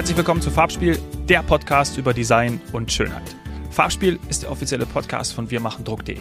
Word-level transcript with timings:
Herzlich 0.00 0.16
willkommen 0.16 0.40
zu 0.40 0.50
Farbspiel, 0.50 0.98
der 1.28 1.42
Podcast 1.42 1.98
über 1.98 2.14
Design 2.14 2.58
und 2.72 2.90
Schönheit. 2.90 3.36
Farbspiel 3.70 4.18
ist 4.30 4.42
der 4.42 4.50
offizielle 4.50 4.86
Podcast 4.86 5.34
von 5.34 5.50
wirmachendruck.de. 5.50 6.16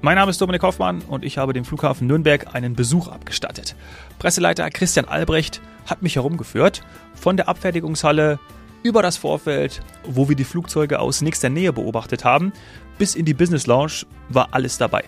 Mein 0.00 0.14
Name 0.14 0.30
ist 0.30 0.40
Dominik 0.40 0.62
Hoffmann 0.62 1.02
und 1.08 1.24
ich 1.24 1.36
habe 1.36 1.52
dem 1.52 1.64
Flughafen 1.64 2.06
Nürnberg 2.06 2.54
einen 2.54 2.76
Besuch 2.76 3.08
abgestattet. 3.08 3.74
Presseleiter 4.20 4.70
Christian 4.70 5.06
Albrecht 5.06 5.60
hat 5.86 6.02
mich 6.02 6.14
herumgeführt, 6.14 6.82
von 7.14 7.36
der 7.36 7.48
Abfertigungshalle 7.48 8.38
über 8.84 9.02
das 9.02 9.16
Vorfeld, 9.16 9.82
wo 10.04 10.28
wir 10.28 10.36
die 10.36 10.44
Flugzeuge 10.44 11.00
aus 11.00 11.20
nächster 11.20 11.48
Nähe 11.48 11.72
beobachtet 11.72 12.24
haben, 12.24 12.52
bis 12.96 13.16
in 13.16 13.24
die 13.24 13.34
Business 13.34 13.66
Lounge 13.66 14.06
war 14.28 14.50
alles 14.52 14.78
dabei. 14.78 15.02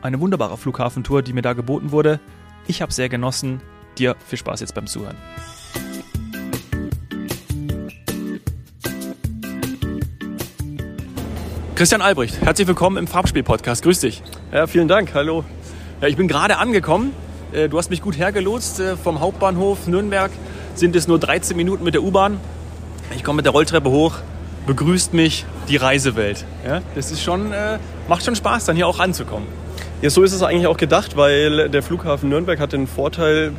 Eine 0.00 0.20
wunderbare 0.20 0.56
Flughafentour, 0.56 1.20
die 1.20 1.34
mir 1.34 1.42
da 1.42 1.52
geboten 1.52 1.90
wurde. 1.90 2.18
Ich 2.66 2.80
habe 2.80 2.94
sehr 2.94 3.10
genossen. 3.10 3.60
Dir 3.98 4.16
viel 4.26 4.38
Spaß 4.38 4.60
jetzt 4.60 4.74
beim 4.74 4.86
Zuhören. 4.86 5.18
Christian 11.80 12.02
Albrecht, 12.02 12.42
herzlich 12.42 12.68
willkommen 12.68 12.98
im 12.98 13.06
Farbspiel-Podcast. 13.06 13.82
Grüß 13.82 14.00
dich. 14.00 14.22
Ja, 14.52 14.66
vielen 14.66 14.86
Dank. 14.86 15.14
Hallo. 15.14 15.44
Ja, 16.02 16.08
ich 16.08 16.16
bin 16.18 16.28
gerade 16.28 16.58
angekommen. 16.58 17.14
Äh, 17.54 17.70
du 17.70 17.78
hast 17.78 17.88
mich 17.88 18.02
gut 18.02 18.18
hergelotst. 18.18 18.80
Äh, 18.80 18.98
vom 18.98 19.20
Hauptbahnhof 19.20 19.86
Nürnberg 19.86 20.30
sind 20.74 20.94
es 20.94 21.08
nur 21.08 21.18
13 21.18 21.56
Minuten 21.56 21.82
mit 21.82 21.94
der 21.94 22.02
U-Bahn. 22.02 22.38
Ich 23.16 23.24
komme 23.24 23.36
mit 23.36 23.46
der 23.46 23.52
Rolltreppe 23.52 23.88
hoch, 23.88 24.16
begrüßt 24.66 25.14
mich 25.14 25.46
die 25.70 25.78
Reisewelt. 25.78 26.44
Ja, 26.66 26.82
das 26.96 27.12
ist 27.12 27.22
schon, 27.22 27.50
äh, 27.50 27.78
macht 28.10 28.26
schon 28.26 28.36
Spaß, 28.36 28.66
dann 28.66 28.76
hier 28.76 28.86
auch 28.86 28.98
anzukommen. 28.98 29.48
Ja, 30.02 30.10
so 30.10 30.22
ist 30.22 30.34
es 30.34 30.42
eigentlich 30.42 30.66
auch 30.66 30.76
gedacht, 30.76 31.16
weil 31.16 31.70
der 31.70 31.82
Flughafen 31.82 32.28
Nürnberg 32.28 32.60
hat 32.60 32.74
den 32.74 32.88
Vorteil 32.88 33.52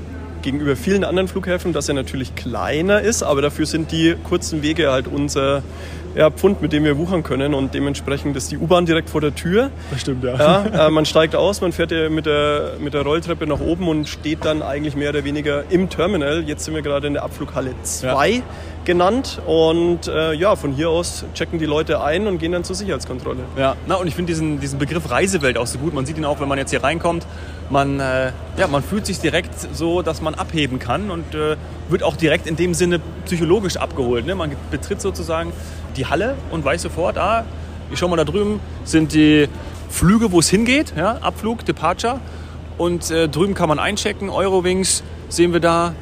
gegenüber 0.43 0.75
vielen 0.75 1.03
anderen 1.03 1.27
Flughäfen, 1.27 1.73
dass 1.73 1.87
er 1.87 1.95
natürlich 1.95 2.35
kleiner 2.35 3.01
ist, 3.01 3.23
aber 3.23 3.41
dafür 3.41 3.65
sind 3.65 3.91
die 3.91 4.15
kurzen 4.23 4.61
Wege 4.61 4.91
halt 4.91 5.07
unser 5.07 5.63
ja, 6.15 6.29
Pfund, 6.29 6.61
mit 6.61 6.73
dem 6.73 6.83
wir 6.83 6.97
wuchern 6.97 7.23
können 7.23 7.53
und 7.53 7.73
dementsprechend 7.73 8.35
ist 8.35 8.51
die 8.51 8.57
U-Bahn 8.57 8.85
direkt 8.85 9.09
vor 9.09 9.21
der 9.21 9.35
Tür. 9.35 9.71
Das 9.91 10.01
stimmt, 10.01 10.23
ja. 10.23 10.35
ja 10.35 10.87
äh, 10.87 10.91
man 10.91 11.05
steigt 11.05 11.35
aus, 11.35 11.61
man 11.61 11.71
fährt 11.71 11.91
mit 12.09 12.25
der, 12.25 12.73
mit 12.79 12.93
der 12.93 13.01
Rolltreppe 13.01 13.47
nach 13.47 13.59
oben 13.59 13.87
und 13.87 14.07
steht 14.07 14.45
dann 14.45 14.61
eigentlich 14.61 14.95
mehr 14.95 15.09
oder 15.09 15.23
weniger 15.23 15.63
im 15.69 15.89
Terminal. 15.89 16.43
Jetzt 16.45 16.65
sind 16.65 16.73
wir 16.75 16.81
gerade 16.81 17.07
in 17.07 17.13
der 17.13 17.23
Abflughalle 17.23 17.73
2 17.83 18.29
ja. 18.29 18.41
Genannt 18.85 19.41
und 19.45 20.07
äh, 20.07 20.33
ja, 20.33 20.55
von 20.55 20.71
hier 20.71 20.89
aus 20.89 21.25
checken 21.33 21.59
die 21.59 21.65
Leute 21.65 22.01
ein 22.01 22.27
und 22.27 22.39
gehen 22.39 22.51
dann 22.51 22.63
zur 22.63 22.75
Sicherheitskontrolle. 22.75 23.39
Ja, 23.57 23.75
na 23.87 23.95
und 23.95 24.07
ich 24.07 24.15
finde 24.15 24.31
diesen, 24.31 24.59
diesen 24.59 24.79
Begriff 24.79 25.09
Reisewelt 25.09 25.57
auch 25.57 25.67
so 25.67 25.77
gut. 25.77 25.93
Man 25.93 26.05
sieht 26.05 26.17
ihn 26.17 26.25
auch, 26.25 26.39
wenn 26.39 26.47
man 26.47 26.57
jetzt 26.57 26.71
hier 26.71 26.83
reinkommt. 26.83 27.25
Man, 27.69 27.99
äh, 27.99 28.31
ja, 28.57 28.67
man 28.67 28.83
fühlt 28.83 29.05
sich 29.05 29.19
direkt 29.19 29.53
so, 29.73 30.01
dass 30.01 30.21
man 30.21 30.35
abheben 30.35 30.79
kann 30.79 31.11
und 31.11 31.35
äh, 31.35 31.57
wird 31.89 32.03
auch 32.03 32.15
direkt 32.15 32.47
in 32.47 32.55
dem 32.55 32.73
Sinne 32.73 32.99
psychologisch 33.25 33.77
abgeholt. 33.77 34.25
Ne? 34.25 34.35
Man 34.35 34.51
betritt 34.71 35.01
sozusagen 35.01 35.53
die 35.95 36.07
Halle 36.07 36.35
und 36.49 36.65
weiß 36.65 36.81
sofort, 36.81 37.17
ah, 37.17 37.45
ich 37.91 37.99
schau 37.99 38.07
mal 38.07 38.15
da 38.15 38.23
drüben 38.23 38.59
sind 38.83 39.13
die 39.13 39.47
Flüge, 39.89 40.31
wo 40.31 40.39
es 40.39 40.49
hingeht, 40.49 40.93
ja, 40.95 41.17
Abflug, 41.17 41.65
Departure. 41.65 42.19
Und 42.77 43.11
äh, 43.11 43.27
drüben 43.27 43.53
kann 43.53 43.69
man 43.69 43.77
einchecken, 43.77 44.29
Eurowings 44.29 45.03
sehen 45.29 45.53
wir 45.53 45.59
da. 45.59 45.93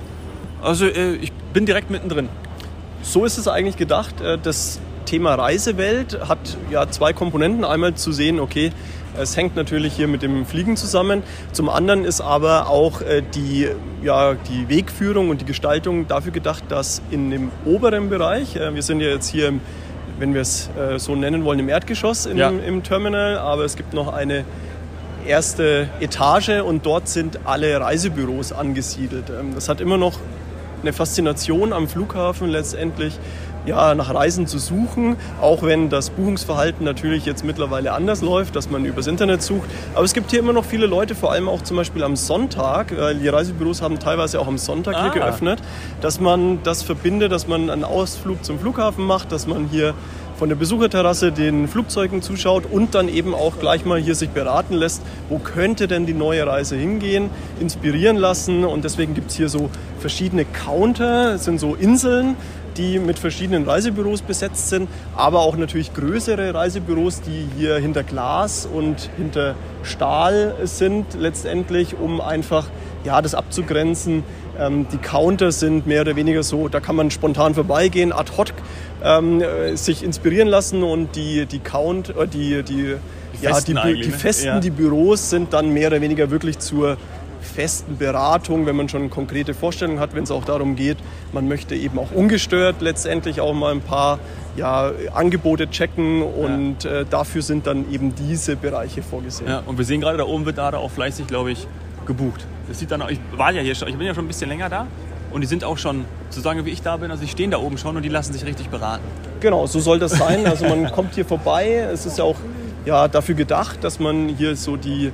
Also 0.61 0.85
äh, 0.85 1.15
ich 1.15 1.31
bin 1.53 1.65
direkt 1.65 1.89
mittendrin. 1.89 2.29
So 3.01 3.25
ist 3.25 3.37
es 3.37 3.47
eigentlich 3.47 3.77
gedacht. 3.77 4.21
Äh, 4.21 4.37
das 4.41 4.79
Thema 5.05 5.35
Reisewelt 5.35 6.19
hat 6.27 6.57
ja 6.69 6.89
zwei 6.89 7.13
Komponenten. 7.13 7.65
Einmal 7.65 7.95
zu 7.95 8.11
sehen, 8.11 8.39
okay, 8.39 8.71
es 9.19 9.35
hängt 9.35 9.55
natürlich 9.55 9.93
hier 9.93 10.07
mit 10.07 10.21
dem 10.21 10.45
Fliegen 10.45 10.77
zusammen. 10.77 11.23
Zum 11.51 11.67
anderen 11.67 12.05
ist 12.05 12.21
aber 12.21 12.69
auch 12.69 13.01
äh, 13.01 13.23
die, 13.33 13.67
ja, 14.03 14.35
die 14.35 14.69
Wegführung 14.69 15.29
und 15.29 15.41
die 15.41 15.45
Gestaltung 15.45 16.07
dafür 16.07 16.31
gedacht, 16.31 16.63
dass 16.69 17.01
in 17.09 17.31
dem 17.31 17.51
oberen 17.65 18.09
Bereich, 18.09 18.55
äh, 18.55 18.73
wir 18.73 18.83
sind 18.83 19.01
ja 19.01 19.09
jetzt 19.09 19.29
hier, 19.29 19.47
im, 19.47 19.61
wenn 20.19 20.33
wir 20.33 20.41
es 20.41 20.69
so 20.97 21.15
nennen 21.15 21.45
wollen, 21.45 21.59
im 21.59 21.69
Erdgeschoss 21.69 22.25
in 22.25 22.35
ja. 22.35 22.49
im 22.49 22.83
Terminal, 22.83 23.37
aber 23.37 23.63
es 23.63 23.77
gibt 23.77 23.93
noch 23.93 24.11
eine 24.11 24.43
erste 25.25 25.89
Etage 25.99 26.61
und 26.61 26.85
dort 26.85 27.07
sind 27.07 27.39
alle 27.45 27.79
Reisebüros 27.79 28.51
angesiedelt. 28.51 29.29
Ähm, 29.29 29.55
das 29.55 29.69
hat 29.69 29.81
immer 29.81 29.97
noch 29.97 30.19
eine 30.81 30.93
Faszination 30.93 31.73
am 31.73 31.87
Flughafen 31.87 32.49
letztendlich, 32.49 33.19
ja, 33.65 33.93
nach 33.93 34.13
Reisen 34.13 34.47
zu 34.47 34.57
suchen, 34.57 35.17
auch 35.41 35.63
wenn 35.63 35.89
das 35.89 36.09
Buchungsverhalten 36.09 36.85
natürlich 36.85 37.25
jetzt 37.25 37.43
mittlerweile 37.43 37.91
anders 37.91 38.21
läuft, 38.21 38.55
dass 38.55 38.69
man 38.69 38.85
übers 38.85 39.07
Internet 39.07 39.43
sucht. 39.43 39.69
Aber 39.93 40.05
es 40.05 40.13
gibt 40.13 40.31
hier 40.31 40.39
immer 40.39 40.53
noch 40.53 40.65
viele 40.65 40.85
Leute, 40.85 41.13
vor 41.13 41.31
allem 41.31 41.49
auch 41.49 41.61
zum 41.61 41.77
Beispiel 41.77 42.03
am 42.03 42.15
Sonntag, 42.15 42.97
weil 42.97 43.15
die 43.15 43.27
Reisebüros 43.27 43.81
haben 43.81 43.99
teilweise 43.99 44.39
auch 44.39 44.47
am 44.47 44.57
Sonntag 44.57 44.95
ah. 44.95 45.03
hier 45.03 45.21
geöffnet, 45.21 45.61
dass 46.01 46.19
man 46.19 46.63
das 46.63 46.83
verbindet, 46.83 47.31
dass 47.31 47.47
man 47.47 47.69
einen 47.69 47.83
Ausflug 47.83 48.43
zum 48.43 48.59
Flughafen 48.59 49.05
macht, 49.05 49.31
dass 49.31 49.45
man 49.45 49.67
hier 49.67 49.93
von 50.39 50.47
der 50.47 50.55
Besucherterrasse 50.55 51.33
den 51.33 51.67
Flugzeugen 51.67 52.21
zuschaut 52.21 52.63
und 52.65 52.95
dann 52.95 53.09
eben 53.09 53.35
auch 53.35 53.59
gleich 53.59 53.83
mal 53.83 53.99
hier 53.99 54.15
sich 54.15 54.29
beraten 54.29 54.73
lässt, 54.73 55.01
wo 55.27 55.37
könnte 55.37 55.89
denn 55.89 56.05
die 56.05 56.13
neue 56.13 56.47
Reise 56.47 56.77
hingehen, 56.77 57.29
inspirieren 57.59 58.15
lassen. 58.15 58.63
Und 58.63 58.85
deswegen 58.85 59.13
gibt 59.13 59.31
es 59.31 59.35
hier 59.35 59.49
so 59.49 59.69
verschiedene 59.99 60.45
Counter, 60.45 61.33
es 61.33 61.43
sind 61.43 61.59
so 61.59 61.75
Inseln, 61.75 62.37
die 62.77 62.99
mit 62.99 63.19
verschiedenen 63.19 63.65
Reisebüros 63.65 64.21
besetzt 64.21 64.69
sind, 64.69 64.87
aber 65.13 65.39
auch 65.39 65.57
natürlich 65.57 65.93
größere 65.93 66.53
Reisebüros, 66.53 67.19
die 67.21 67.45
hier 67.57 67.75
hinter 67.75 68.03
Glas 68.03 68.65
und 68.65 69.09
hinter 69.17 69.55
Stahl 69.83 70.55
sind, 70.63 71.05
letztendlich, 71.19 71.97
um 71.99 72.21
einfach 72.21 72.67
ja, 73.03 73.21
das 73.21 73.35
abzugrenzen. 73.35 74.23
Ähm, 74.57 74.87
die 74.91 74.97
Counter 74.97 75.51
sind 75.51 75.87
mehr 75.87 76.01
oder 76.01 76.15
weniger 76.15 76.43
so, 76.43 76.69
da 76.69 76.79
kann 76.79 76.95
man 76.95 77.11
spontan 77.11 77.53
vorbeigehen, 77.53 78.13
ad 78.13 78.31
hoc 78.37 78.47
ähm, 79.03 79.41
sich 79.75 80.03
inspirieren 80.03 80.47
lassen 80.47 80.83
und 80.83 81.15
die, 81.15 81.45
die 81.45 81.59
Count, 81.59 82.09
äh, 82.09 82.27
die, 82.27 82.63
die, 82.63 82.95
die 83.39 83.43
ja, 83.43 83.59
die, 83.59 83.73
die, 83.73 84.07
ne? 84.07 84.11
festen, 84.11 84.47
ja. 84.47 84.59
die 84.59 84.69
Büros 84.69 85.29
sind 85.29 85.53
dann 85.53 85.71
mehr 85.73 85.87
oder 85.87 86.01
weniger 86.01 86.29
wirklich 86.29 86.59
zur 86.59 86.97
festen 87.41 87.97
Beratung, 87.97 88.65
wenn 88.65 88.75
man 88.75 88.89
schon 88.89 89.09
konkrete 89.09 89.53
Vorstellungen 89.53 89.99
hat, 89.99 90.13
wenn 90.13 90.23
es 90.23 90.31
auch 90.31 90.45
darum 90.45 90.75
geht, 90.75 90.97
man 91.31 91.47
möchte 91.47 91.75
eben 91.75 91.97
auch 91.97 92.11
ungestört 92.11 92.81
letztendlich 92.81 93.41
auch 93.41 93.53
mal 93.53 93.71
ein 93.71 93.81
paar 93.81 94.19
ja, 94.57 94.91
Angebote 95.13 95.69
checken 95.69 96.21
und 96.21 96.83
ja. 96.83 97.01
äh, 97.01 97.05
dafür 97.09 97.41
sind 97.41 97.65
dann 97.65 97.91
eben 97.91 98.13
diese 98.15 98.55
Bereiche 98.55 99.01
vorgesehen. 99.01 99.49
Ja, 99.49 99.63
und 99.65 99.77
wir 99.77 99.85
sehen 99.85 100.01
gerade, 100.01 100.17
da 100.17 100.25
oben 100.25 100.45
wird 100.45 100.57
da 100.57 100.73
auch 100.73 100.91
fleißig, 100.91 101.27
glaube 101.27 101.51
ich, 101.51 101.67
gebucht. 102.05 102.45
Das 102.67 102.79
sieht 102.79 102.91
dann, 102.91 103.03
ich 103.09 103.19
war 103.35 103.51
ja 103.51 103.61
hier 103.61 103.75
schon, 103.75 103.87
ich 103.87 103.95
bin 103.95 104.05
ja 104.05 104.13
schon 104.13 104.25
ein 104.25 104.27
bisschen 104.27 104.49
länger 104.49 104.69
da 104.69 104.87
und 105.31 105.41
die 105.41 105.47
sind 105.47 105.63
auch 105.63 105.77
schon, 105.77 106.05
so 106.29 106.41
lange 106.41 106.65
wie 106.65 106.71
ich 106.71 106.81
da 106.81 106.97
bin, 106.97 107.11
also 107.11 107.23
die 107.23 107.29
stehen 107.29 107.51
da 107.51 107.57
oben 107.57 107.77
schon 107.77 107.95
und 107.95 108.03
die 108.03 108.09
lassen 108.09 108.33
sich 108.33 108.45
richtig 108.45 108.69
beraten. 108.69 109.03
Genau, 109.39 109.67
so 109.67 109.79
soll 109.79 109.99
das 109.99 110.11
sein. 110.11 110.45
Also 110.45 110.67
man 110.67 110.91
kommt 110.91 111.15
hier 111.15 111.25
vorbei. 111.25 111.87
Es 111.91 112.05
ist 112.05 112.17
ja 112.17 112.23
auch 112.23 112.37
ja, 112.85 113.07
dafür 113.07 113.35
gedacht, 113.35 113.83
dass 113.83 113.99
man 113.99 114.29
hier 114.29 114.55
so 114.55 114.75
die, 114.75 115.11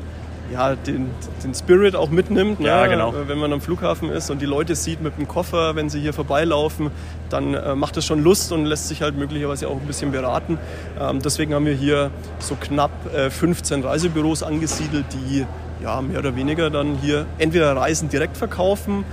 ja, 0.51 0.75
den, 0.75 1.09
den 1.43 1.53
Spirit 1.53 1.95
auch 1.95 2.09
mitnimmt. 2.09 2.59
Ne? 2.59 2.67
Ja, 2.67 2.87
genau. 2.87 3.13
Wenn 3.27 3.37
man 3.37 3.51
am 3.51 3.61
Flughafen 3.61 4.09
ist 4.09 4.29
und 4.29 4.41
die 4.41 4.45
Leute 4.45 4.75
sieht 4.75 5.01
mit 5.01 5.17
dem 5.17 5.27
Koffer, 5.27 5.75
wenn 5.75 5.89
sie 5.89 5.99
hier 5.99 6.13
vorbeilaufen, 6.13 6.91
dann 7.29 7.53
äh, 7.53 7.75
macht 7.75 7.97
es 7.97 8.05
schon 8.05 8.23
Lust 8.23 8.51
und 8.51 8.65
lässt 8.65 8.87
sich 8.87 9.01
halt 9.01 9.17
möglicherweise 9.17 9.67
auch 9.67 9.79
ein 9.79 9.87
bisschen 9.87 10.11
beraten. 10.11 10.57
Ähm, 10.99 11.21
deswegen 11.21 11.53
haben 11.53 11.65
wir 11.65 11.73
hier 11.73 12.11
so 12.39 12.55
knapp 12.55 12.91
äh, 13.13 13.29
15 13.29 13.83
Reisebüros 13.83 14.43
angesiedelt, 14.43 15.05
die 15.11 15.45
ja, 15.83 16.01
mehr 16.01 16.19
oder 16.19 16.35
weniger 16.35 16.69
dann 16.69 16.95
hier 17.01 17.25
entweder 17.37 17.75
Reisen 17.75 18.09
direkt 18.09 18.37
verkaufen, 18.37 19.03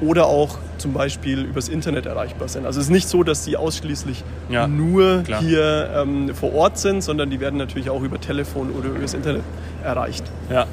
oder 0.00 0.26
auch 0.26 0.58
zum 0.78 0.92
Beispiel 0.92 1.44
übers 1.44 1.68
Internet 1.68 2.06
erreichbar 2.06 2.48
sind. 2.48 2.66
Also 2.66 2.80
es 2.80 2.86
ist 2.86 2.92
nicht 2.92 3.08
so, 3.08 3.22
dass 3.22 3.44
sie 3.44 3.56
ausschließlich 3.56 4.22
ja, 4.48 4.66
nur 4.66 5.22
klar. 5.22 5.40
hier 5.40 5.90
ähm, 5.96 6.34
vor 6.34 6.54
Ort 6.54 6.78
sind, 6.78 7.02
sondern 7.02 7.30
die 7.30 7.40
werden 7.40 7.56
natürlich 7.56 7.90
auch 7.90 8.02
über 8.02 8.20
Telefon 8.20 8.70
oder 8.72 8.88
übers 8.88 9.14
Internet 9.14 9.42
erreicht. 9.82 10.24
Ja. 10.50 10.66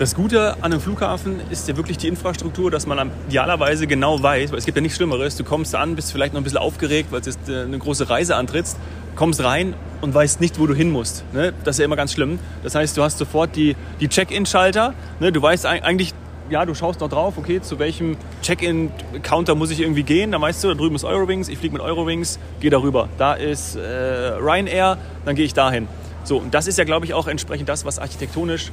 Das 0.00 0.14
Gute 0.14 0.54
an 0.62 0.72
einem 0.72 0.80
Flughafen 0.80 1.40
ist 1.50 1.68
ja 1.68 1.76
wirklich 1.76 1.98
die 1.98 2.08
Infrastruktur, 2.08 2.70
dass 2.70 2.86
man 2.86 3.10
idealerweise 3.28 3.86
genau 3.86 4.22
weiß, 4.22 4.50
weil 4.50 4.58
es 4.58 4.64
gibt 4.64 4.76
ja 4.76 4.80
nichts 4.80 4.96
Schlimmeres, 4.96 5.36
du 5.36 5.44
kommst 5.44 5.74
an, 5.74 5.94
bist 5.94 6.10
vielleicht 6.10 6.32
noch 6.32 6.40
ein 6.40 6.44
bisschen 6.44 6.58
aufgeregt, 6.58 7.12
weil 7.12 7.20
du 7.20 7.28
jetzt 7.28 7.50
äh, 7.50 7.64
eine 7.64 7.78
große 7.78 8.08
Reise 8.08 8.34
antrittst, 8.36 8.78
kommst 9.14 9.44
rein 9.44 9.74
und 10.00 10.14
weißt 10.14 10.40
nicht, 10.40 10.58
wo 10.58 10.66
du 10.66 10.74
hin 10.74 10.90
musst. 10.90 11.24
Ne? 11.34 11.52
Das 11.64 11.74
ist 11.76 11.80
ja 11.80 11.84
immer 11.84 11.96
ganz 11.96 12.14
schlimm. 12.14 12.38
Das 12.62 12.74
heißt, 12.74 12.96
du 12.96 13.02
hast 13.02 13.18
sofort 13.18 13.54
die, 13.56 13.76
die 14.00 14.08
Check-in-Schalter, 14.08 14.94
ne? 15.20 15.32
du 15.32 15.42
weißt 15.42 15.66
eigentlich, 15.66 16.14
ja, 16.50 16.66
du 16.66 16.74
schaust 16.74 17.00
noch 17.00 17.08
drauf, 17.08 17.38
okay, 17.38 17.60
zu 17.60 17.78
welchem 17.78 18.16
Check-in-Counter 18.42 19.54
muss 19.54 19.70
ich 19.70 19.80
irgendwie 19.80 20.02
gehen. 20.02 20.32
Dann 20.32 20.42
weißt 20.42 20.64
du, 20.64 20.68
da 20.68 20.74
drüben 20.74 20.96
ist 20.96 21.04
Eurowings, 21.04 21.48
ich 21.48 21.58
fliege 21.58 21.72
mit 21.72 21.82
Eurowings, 21.82 22.38
gehe 22.60 22.70
darüber. 22.70 23.08
Da 23.18 23.34
ist 23.34 23.76
äh, 23.76 23.80
Ryanair, 23.80 24.98
dann 25.24 25.36
gehe 25.36 25.44
ich 25.44 25.54
dahin. 25.54 25.88
So, 26.24 26.38
und 26.38 26.52
das 26.52 26.66
ist 26.66 26.78
ja, 26.78 26.84
glaube 26.84 27.06
ich, 27.06 27.14
auch 27.14 27.28
entsprechend 27.28 27.68
das, 27.68 27.84
was 27.84 27.98
architektonisch, 27.98 28.72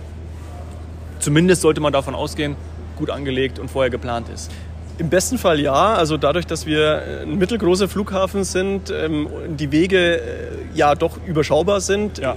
zumindest 1.20 1.62
sollte 1.62 1.80
man 1.80 1.94
davon 1.94 2.16
ausgehen, 2.16 2.56
gut 2.98 3.10
angelegt 3.10 3.60
und 3.60 3.70
vorher 3.70 3.90
geplant 3.90 4.28
ist. 4.30 4.52
Im 4.98 5.10
besten 5.10 5.38
Fall 5.38 5.60
ja. 5.60 5.94
Also 5.94 6.18
dadurch, 6.18 6.48
dass 6.48 6.66
wir 6.66 7.22
ein 7.22 7.38
mittelgroßer 7.38 7.88
Flughafen 7.88 8.44
sind, 8.44 8.90
ähm, 8.90 9.28
die 9.50 9.72
Wege 9.72 10.18
äh, 10.18 10.22
ja 10.74 10.96
doch 10.96 11.20
überschaubar 11.28 11.82
sind, 11.82 12.18
ja 12.18 12.36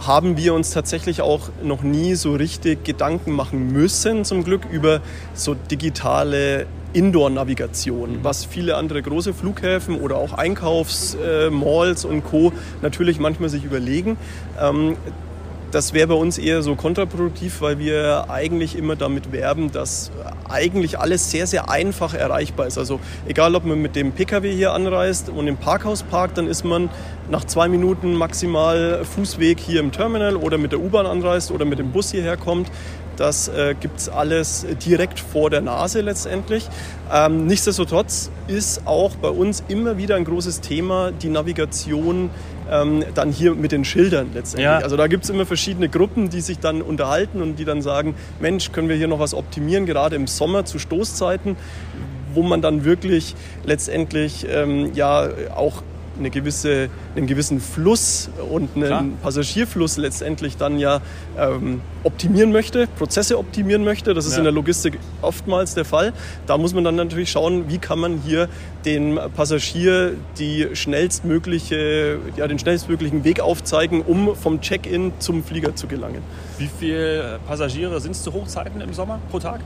haben 0.00 0.36
wir 0.36 0.54
uns 0.54 0.70
tatsächlich 0.70 1.20
auch 1.20 1.48
noch 1.62 1.82
nie 1.82 2.14
so 2.14 2.34
richtig 2.34 2.84
Gedanken 2.84 3.32
machen 3.32 3.72
müssen, 3.72 4.24
zum 4.24 4.44
Glück, 4.44 4.62
über 4.70 5.00
so 5.34 5.54
digitale 5.54 6.66
Indoor-Navigation, 6.92 8.20
was 8.22 8.44
viele 8.44 8.76
andere 8.76 9.02
große 9.02 9.34
Flughäfen 9.34 10.00
oder 10.00 10.16
auch 10.16 10.32
Einkaufsmalls 10.32 12.04
und 12.04 12.24
Co. 12.24 12.52
natürlich 12.82 13.18
manchmal 13.18 13.50
sich 13.50 13.64
überlegen. 13.64 14.16
Das 15.76 15.92
wäre 15.92 16.06
bei 16.06 16.14
uns 16.14 16.38
eher 16.38 16.62
so 16.62 16.74
kontraproduktiv, 16.74 17.60
weil 17.60 17.78
wir 17.78 18.30
eigentlich 18.30 18.78
immer 18.78 18.96
damit 18.96 19.30
werben, 19.30 19.72
dass 19.72 20.10
eigentlich 20.48 20.98
alles 20.98 21.30
sehr, 21.30 21.46
sehr 21.46 21.68
einfach 21.68 22.14
erreichbar 22.14 22.66
ist. 22.66 22.78
Also 22.78 22.98
egal, 23.28 23.54
ob 23.54 23.66
man 23.66 23.82
mit 23.82 23.94
dem 23.94 24.12
Pkw 24.12 24.50
hier 24.50 24.72
anreist 24.72 25.28
und 25.28 25.46
im 25.46 25.58
Parkhaus 25.58 26.02
parkt, 26.02 26.38
dann 26.38 26.46
ist 26.46 26.64
man 26.64 26.88
nach 27.30 27.44
zwei 27.44 27.68
Minuten 27.68 28.14
maximal 28.14 29.04
Fußweg 29.04 29.60
hier 29.60 29.80
im 29.80 29.92
Terminal 29.92 30.36
oder 30.36 30.56
mit 30.56 30.72
der 30.72 30.80
U-Bahn 30.80 31.04
anreist 31.04 31.50
oder 31.50 31.66
mit 31.66 31.78
dem 31.78 31.92
Bus 31.92 32.10
hierher 32.10 32.38
kommt. 32.38 32.70
Das 33.18 33.48
äh, 33.48 33.74
gibt 33.78 33.98
es 33.98 34.08
alles 34.08 34.64
direkt 34.82 35.20
vor 35.20 35.50
der 35.50 35.60
Nase 35.60 36.00
letztendlich. 36.00 36.66
Ähm, 37.12 37.46
nichtsdestotrotz 37.46 38.30
ist 38.46 38.86
auch 38.86 39.14
bei 39.16 39.28
uns 39.28 39.62
immer 39.68 39.98
wieder 39.98 40.16
ein 40.16 40.24
großes 40.24 40.62
Thema 40.62 41.12
die 41.12 41.28
Navigation 41.28 42.30
ähm, 42.70 43.04
dann 43.14 43.30
hier 43.30 43.54
mit 43.54 43.72
den 43.72 43.84
Schildern 43.84 44.28
letztendlich. 44.34 44.64
Ja. 44.64 44.78
Also 44.78 44.96
da 44.96 45.06
gibt 45.06 45.24
es 45.24 45.30
immer 45.30 45.46
verschiedene 45.46 45.88
Gruppen, 45.88 46.30
die 46.30 46.40
sich 46.40 46.58
dann 46.58 46.82
unterhalten 46.82 47.42
und 47.42 47.58
die 47.58 47.64
dann 47.64 47.82
sagen, 47.82 48.14
Mensch, 48.40 48.72
können 48.72 48.88
wir 48.88 48.96
hier 48.96 49.08
noch 49.08 49.18
was 49.18 49.34
optimieren, 49.34 49.86
gerade 49.86 50.16
im 50.16 50.26
Sommer 50.26 50.64
zu 50.64 50.78
Stoßzeiten, 50.78 51.56
wo 52.34 52.42
man 52.42 52.62
dann 52.62 52.84
wirklich 52.84 53.34
letztendlich 53.64 54.46
ähm, 54.48 54.92
ja 54.94 55.28
auch 55.54 55.82
eine 56.18 56.30
gewisse, 56.30 56.88
einen 57.14 57.26
gewissen 57.26 57.60
Fluss 57.60 58.30
und 58.50 58.70
einen 58.74 58.86
Klar. 58.86 59.04
Passagierfluss 59.22 59.96
letztendlich 59.96 60.56
dann 60.56 60.78
ja 60.78 61.00
ähm, 61.38 61.80
optimieren 62.02 62.52
möchte, 62.52 62.86
Prozesse 62.98 63.38
optimieren 63.38 63.84
möchte. 63.84 64.14
Das 64.14 64.26
ist 64.26 64.32
ja. 64.32 64.38
in 64.38 64.44
der 64.44 64.52
Logistik 64.52 64.98
oftmals 65.22 65.74
der 65.74 65.84
Fall. 65.84 66.12
Da 66.46 66.58
muss 66.58 66.74
man 66.74 66.84
dann 66.84 66.96
natürlich 66.96 67.30
schauen, 67.30 67.68
wie 67.68 67.78
kann 67.78 67.98
man 67.98 68.20
hier 68.24 68.48
dem 68.84 69.18
Passagier 69.34 70.14
die 70.38 70.68
schnellstmögliche, 70.72 72.18
ja, 72.36 72.46
den 72.46 72.58
schnellstmöglichen 72.58 73.24
Weg 73.24 73.40
aufzeigen, 73.40 74.02
um 74.02 74.36
vom 74.36 74.60
Check-in 74.60 75.12
zum 75.18 75.42
Flieger 75.42 75.74
zu 75.74 75.86
gelangen. 75.88 76.22
Wie 76.58 76.70
viele 76.78 77.40
Passagiere 77.46 78.00
sind 78.00 78.12
es 78.12 78.22
zu 78.22 78.32
Hochzeiten 78.32 78.80
im 78.80 78.92
Sommer 78.92 79.20
pro 79.30 79.38
Tag? 79.38 79.60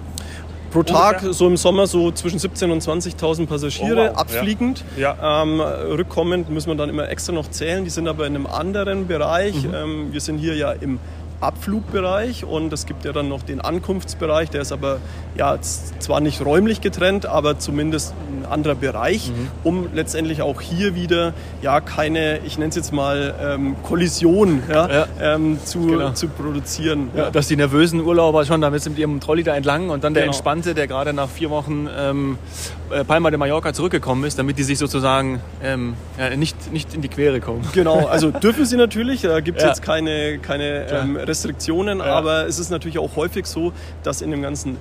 Pro 0.71 0.83
Tag 0.83 1.23
so 1.31 1.47
im 1.47 1.57
Sommer 1.57 1.87
so 1.87 2.13
zwischen 2.13 2.39
17.000 2.39 2.73
und 2.73 2.83
20.000 2.83 3.47
Passagiere, 3.47 4.11
oh, 4.11 4.13
wow. 4.13 4.19
abfliegend. 4.19 4.85
Ja. 4.97 5.17
Ja. 5.21 5.43
Ähm, 5.43 5.61
rückkommend 5.61 6.51
müssen 6.51 6.69
wir 6.69 6.77
dann 6.77 6.89
immer 6.89 7.09
extra 7.09 7.33
noch 7.33 7.51
zählen. 7.51 7.85
Die 7.85 7.91
sind 7.91 8.09
aber 8.09 8.27
in 8.27 8.37
einem 8.37 8.47
anderen 8.47 9.07
Bereich. 9.07 9.65
Mhm. 9.65 9.75
Ähm, 9.75 10.13
wir 10.13 10.21
sind 10.21 10.39
hier 10.39 10.55
ja 10.55 10.73
im 10.73 10.99
Abflugbereich 11.41 12.45
und 12.45 12.73
es 12.73 12.87
gibt 12.87 13.05
ja 13.05 13.13
dann 13.13 13.29
noch 13.29 13.43
den 13.43 13.61
Ankunftsbereich, 13.61 14.51
der 14.51 14.63
ist 14.63 14.73
aber 14.73 14.99
ja 15.37 15.59
zwar 15.61 16.21
nicht 16.21 16.45
räumlich 16.45 16.81
getrennt, 16.81 17.27
aber 17.27 17.59
zumindest 17.59 18.15
ein 18.31 18.47
anderer 18.51 18.75
Bereich, 18.75 19.31
mhm. 19.31 19.49
um 19.65 19.89
letztendlich 19.95 20.43
auch 20.43 20.61
hier 20.61 20.95
wieder 20.95 21.33
ja 21.63 21.81
keine, 21.81 22.39
ich 22.45 22.59
nenne 22.59 22.71
es 22.71 22.77
jetzt 22.77 22.93
mal 22.93 23.35
ähm, 23.41 23.77
Kollision 23.83 24.63
ja, 24.69 24.89
ja. 24.89 25.07
Ähm, 25.21 25.59
zu, 25.65 25.87
genau. 25.87 26.11
zu 26.13 26.29
produzieren. 26.29 27.11
Ja, 27.17 27.31
dass 27.31 27.49
die 27.49 27.57
nervösen 27.57 28.01
Urlauber 28.01 28.45
schon 28.45 28.61
damit 28.61 28.85
mit 28.87 28.99
ihrem 28.99 29.21
Trolley 29.21 29.43
da 29.43 29.55
entlang 29.55 29.91
und 29.91 30.05
dann 30.05 30.15
der 30.15 30.25
genau. 30.25 30.33
entspannte, 30.33 30.75
der 30.75 30.87
gerade 30.87 31.13
nach 31.13 31.29
vier 31.29 31.51
Wochen 31.51 31.89
ähm, 31.97 32.39
äh, 32.43 32.80
Palma 33.07 33.31
de 33.31 33.39
Mallorca 33.39 33.73
zurückgekommen 33.73 34.25
ist, 34.25 34.39
damit 34.39 34.59
die 34.59 34.63
sich 34.63 34.79
sozusagen 34.79 35.41
ähm, 35.63 35.95
ja, 36.19 36.37
nicht, 36.37 36.73
nicht 36.73 36.95
in 36.95 37.03
die 37.03 37.09
Quere 37.09 37.41
kommen. 37.41 37.67
Genau, 37.73 38.07
also 38.07 38.31
dürfen 38.31 38.65
sie 38.65 38.77
natürlich, 38.77 39.23
da 39.23 39.41
gibt 39.41 39.59
es 39.59 39.65
jetzt 39.65 39.83
keine, 39.83 40.39
keine 40.39 40.87
ähm, 40.91 41.17
Restriktionen, 41.17 42.01
aber 42.01 42.47
es 42.47 42.59
ist 42.59 42.71
natürlich 42.71 42.99
auch 42.99 43.17
häufig 43.17 43.47
so, 43.47 43.73
dass 44.03 44.23
in 44.23 44.31
dem 44.31 44.43
ganzen 44.43 44.77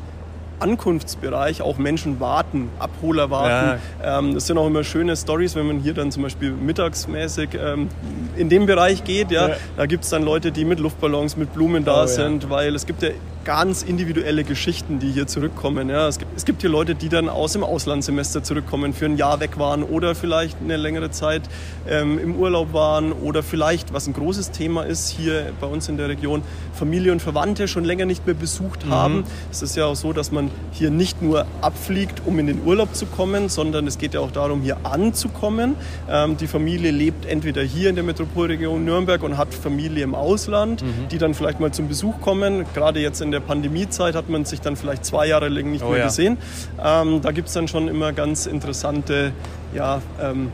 Ankunftsbereich 0.60 1.62
auch 1.62 1.78
Menschen 1.78 2.20
warten, 2.20 2.70
Abholer 2.80 3.30
warten. 3.30 3.80
Ja. 4.04 4.20
Ähm, 4.20 4.34
das 4.34 4.48
sind 4.48 4.58
auch 4.58 4.68
immer 4.68 4.84
schöne 4.84 5.16
Stories, 5.16 5.56
wenn 5.56 5.68
man 5.68 5.80
hier 5.80 5.94
dann 5.94 6.12
zum 6.12 6.24
Beispiel 6.24 6.52
mittagsmäßig 6.52 7.50
ähm, 7.54 7.90
in 8.36 8.50
dem 8.50 8.66
Bereich 8.66 9.04
geht. 9.04 9.32
Ja, 9.32 9.50
ja. 9.50 9.56
Da 9.78 9.86
gibt 9.86 10.04
es 10.04 10.10
dann 10.10 10.24
Leute, 10.24 10.52
die 10.52 10.66
mit 10.66 10.80
Luftballons, 10.80 11.38
mit 11.38 11.54
Blumen 11.54 11.86
da 11.86 12.04
oh, 12.04 12.08
sind, 12.08 12.44
ja. 12.44 12.50
weil 12.50 12.76
es 12.76 12.86
gibt 12.86 13.02
ja 13.02 13.10
ganz 13.50 13.82
individuelle 13.82 14.44
Geschichten, 14.44 15.00
die 15.00 15.10
hier 15.12 15.26
zurückkommen. 15.26 15.90
Ja, 15.90 16.08
es, 16.08 16.20
gibt, 16.20 16.38
es 16.38 16.46
gibt 16.46 16.62
hier 16.62 16.70
Leute, 16.70 16.94
die 16.94 17.10
dann 17.10 17.30
aus 17.30 17.54
dem 17.54 17.64
Auslandssemester 17.64 18.44
zurückkommen, 18.44 18.94
für 18.94 19.06
ein 19.06 19.18
Jahr 19.18 19.40
weg 19.40 19.58
waren 19.58 19.82
oder 19.82 20.14
vielleicht 20.14 20.62
eine 20.62 20.78
längere 20.78 21.10
Zeit 21.10 21.42
ähm, 21.90 22.20
im 22.20 22.36
Urlaub 22.36 22.74
waren 22.74 23.12
oder 23.12 23.42
vielleicht, 23.42 23.92
was 23.92 24.06
ein 24.06 24.14
großes 24.14 24.52
Thema 24.52 24.84
ist 24.84 25.10
hier 25.10 25.52
bei 25.60 25.66
uns 25.66 25.90
in 25.90 25.98
der 25.98 26.10
Region, 26.10 26.44
Familie 26.74 27.12
und 27.12 27.24
Verwandte 27.24 27.68
schon 27.68 27.86
länger 27.86 28.06
nicht 28.06 28.28
mehr 28.28 28.36
besucht 28.36 28.86
mhm. 28.86 28.92
haben. 28.92 29.24
Es 29.50 29.64
ist 29.64 29.76
ja 29.76 29.88
auch 29.88 29.96
so, 29.96 30.14
dass 30.14 30.32
man 30.32 30.52
hier 30.72 30.92
nicht 30.92 31.24
nur 31.24 31.48
abfliegt, 31.62 32.22
um 32.28 32.38
in 32.38 32.46
den 32.46 32.62
Urlaub 32.64 32.94
zu 32.94 33.08
kommen, 33.08 33.50
sondern 33.50 33.88
es 33.88 33.98
geht 33.98 34.14
ja 34.14 34.20
auch 34.20 34.30
darum, 34.30 34.62
hier 34.62 34.78
anzukommen. 34.84 35.74
Ähm, 36.08 36.38
die 36.38 36.46
Familie 36.46 36.92
lebt 36.92 37.26
entweder 37.26 37.64
hier 37.64 37.90
in 37.90 37.96
der 37.96 38.04
Metropolregion 38.04 38.86
Nürnberg 38.86 39.24
und 39.24 39.38
hat 39.38 39.56
Familie 39.56 40.04
im 40.04 40.14
Ausland, 40.14 40.84
mhm. 40.84 41.08
die 41.10 41.18
dann 41.18 41.34
vielleicht 41.34 41.60
mal 41.60 41.72
zum 41.72 41.88
Besuch 41.88 42.22
kommen. 42.22 42.66
Gerade 42.76 43.00
jetzt 43.00 43.22
in 43.22 43.32
der 43.32 43.39
Pandemiezeit 43.40 44.16
hat 44.16 44.30
man 44.30 44.46
sich 44.46 44.62
dann 44.62 44.76
vielleicht 44.76 45.06
zwei 45.06 45.28
Jahre 45.28 45.50
lang 45.50 45.72
nicht 45.72 45.84
oh, 45.84 45.90
mehr 45.90 46.00
ja. 46.00 46.06
gesehen. 46.06 46.38
Ähm, 46.84 47.22
da 47.22 47.32
gibt 47.32 47.48
es 47.48 47.54
dann 47.54 47.68
schon 47.68 47.88
immer 47.88 48.14
ganz 48.14 48.46
interessante 48.46 49.32
ja, 49.74 50.02
ähm, 50.22 50.52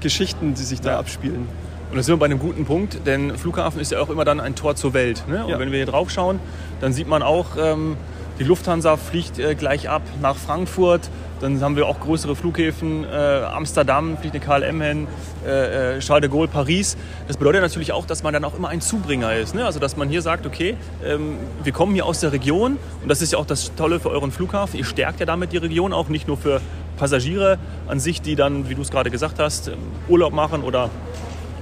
Geschichten, 0.00 0.54
die 0.54 0.62
sich 0.62 0.80
da 0.80 0.92
ja. 0.92 0.98
abspielen. 0.98 1.48
Und 1.90 1.96
da 1.96 2.02
sind 2.02 2.14
wir 2.14 2.18
bei 2.18 2.26
einem 2.26 2.40
guten 2.40 2.64
Punkt, 2.64 3.06
denn 3.06 3.36
Flughafen 3.36 3.80
ist 3.80 3.92
ja 3.92 4.00
auch 4.00 4.10
immer 4.10 4.24
dann 4.24 4.40
ein 4.40 4.54
Tor 4.54 4.74
zur 4.74 4.94
Welt. 4.94 5.24
Ne? 5.28 5.44
Und 5.44 5.50
ja. 5.50 5.58
wenn 5.58 5.70
wir 5.70 5.78
hier 5.78 5.86
drauf 5.86 6.10
schauen, 6.10 6.40
dann 6.80 6.92
sieht 6.92 7.06
man 7.06 7.22
auch, 7.22 7.56
ähm, 7.56 7.96
die 8.38 8.44
Lufthansa 8.44 8.96
fliegt 8.96 9.38
äh, 9.38 9.54
gleich 9.54 9.88
ab 9.88 10.02
nach 10.20 10.36
Frankfurt. 10.36 11.08
Dann 11.44 11.60
haben 11.60 11.76
wir 11.76 11.86
auch 11.86 12.00
größere 12.00 12.36
Flughäfen. 12.36 13.04
Äh, 13.04 13.08
Amsterdam 13.08 14.16
fliegt 14.16 14.34
eine 14.34 14.42
KLM 14.42 14.80
hin, 14.80 15.06
äh, 15.46 15.96
äh, 15.96 15.98
Charles 15.98 16.22
de 16.22 16.30
Gaulle, 16.30 16.48
Paris. 16.48 16.96
Das 17.28 17.36
bedeutet 17.36 17.60
natürlich 17.60 17.92
auch, 17.92 18.06
dass 18.06 18.22
man 18.22 18.32
dann 18.32 18.46
auch 18.46 18.56
immer 18.56 18.70
ein 18.70 18.80
Zubringer 18.80 19.34
ist. 19.34 19.54
Ne? 19.54 19.66
Also 19.66 19.78
dass 19.78 19.98
man 19.98 20.08
hier 20.08 20.22
sagt, 20.22 20.46
okay, 20.46 20.74
ähm, 21.04 21.36
wir 21.62 21.72
kommen 21.72 21.92
hier 21.92 22.06
aus 22.06 22.20
der 22.20 22.32
Region 22.32 22.78
und 23.02 23.08
das 23.10 23.20
ist 23.20 23.32
ja 23.32 23.38
auch 23.38 23.44
das 23.44 23.74
Tolle 23.74 24.00
für 24.00 24.08
euren 24.08 24.32
Flughafen. 24.32 24.78
Ihr 24.78 24.86
stärkt 24.86 25.20
ja 25.20 25.26
damit 25.26 25.52
die 25.52 25.58
Region 25.58 25.92
auch 25.92 26.08
nicht 26.08 26.26
nur 26.26 26.38
für 26.38 26.62
Passagiere 26.96 27.58
an 27.88 28.00
sich, 28.00 28.22
die 28.22 28.36
dann, 28.36 28.70
wie 28.70 28.74
du 28.74 28.80
es 28.80 28.90
gerade 28.90 29.10
gesagt 29.10 29.38
hast, 29.38 29.68
ähm, 29.68 29.74
Urlaub 30.08 30.32
machen 30.32 30.62
oder 30.62 30.88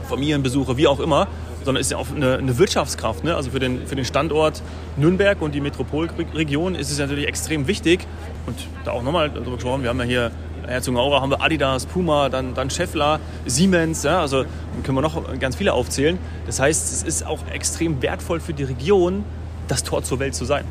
Familienbesuche, 0.09 0.77
wie 0.77 0.87
auch 0.87 1.01
immer, 1.01 1.27
sondern 1.65 1.81
ist 1.81 1.91
ja 1.91 1.97
auch 1.97 2.11
eine, 2.15 2.39
eine 2.39 2.59
Wirtschaftskraft. 2.59 3.25
Ne? 3.25 3.35
Also 3.35 3.51
für 3.51 3.59
den, 3.61 3.87
für 3.87 3.97
den 3.97 4.05
Standort 4.05 4.63
Nürnberg 4.97 5.41
und 5.43 5.55
die 5.55 5.61
Metropolregion 5.61 6.75
ist 6.75 6.91
es 6.91 6.99
natürlich 6.99 7.27
extrem 7.27 7.67
wichtig. 7.67 8.07
Und 8.47 8.57
da 8.85 8.93
auch 8.93 9.03
nochmal 9.03 9.31
darüber 9.31 9.55
gesprochen, 9.55 9.83
wir 9.83 9.91
haben 9.91 9.99
ja 10.01 10.05
hier 10.05 10.31
Herzogenaurach 10.67 11.23
haben 11.23 11.31
wir 11.31 11.43
Adidas, 11.43 11.87
Puma, 11.87 12.29
dann, 12.29 12.55
dann 12.55 12.71
Scheffler, 12.71 13.21
Siemens, 13.47 14.05
ja, 14.05 14.21
also 14.21 14.45
können 14.85 14.97
wir 14.97 15.03
noch 15.03 15.39
ganz 15.39 15.57
viele 15.57 15.73
aufzählen. 15.73 16.19
Das 16.47 16.61
heißt, 16.61 16.93
es 16.93 17.03
ist 17.03 17.27
auch 17.27 17.41
extrem 17.53 18.01
wertvoll 18.03 18.41
für 18.41 18.53
die 18.53 18.65
Region, 18.65 19.25
das 19.69 19.83
Tor 19.83 20.03
zur 20.03 20.19
Welt 20.21 20.35
zu 20.35 20.45
sein. 20.45 20.65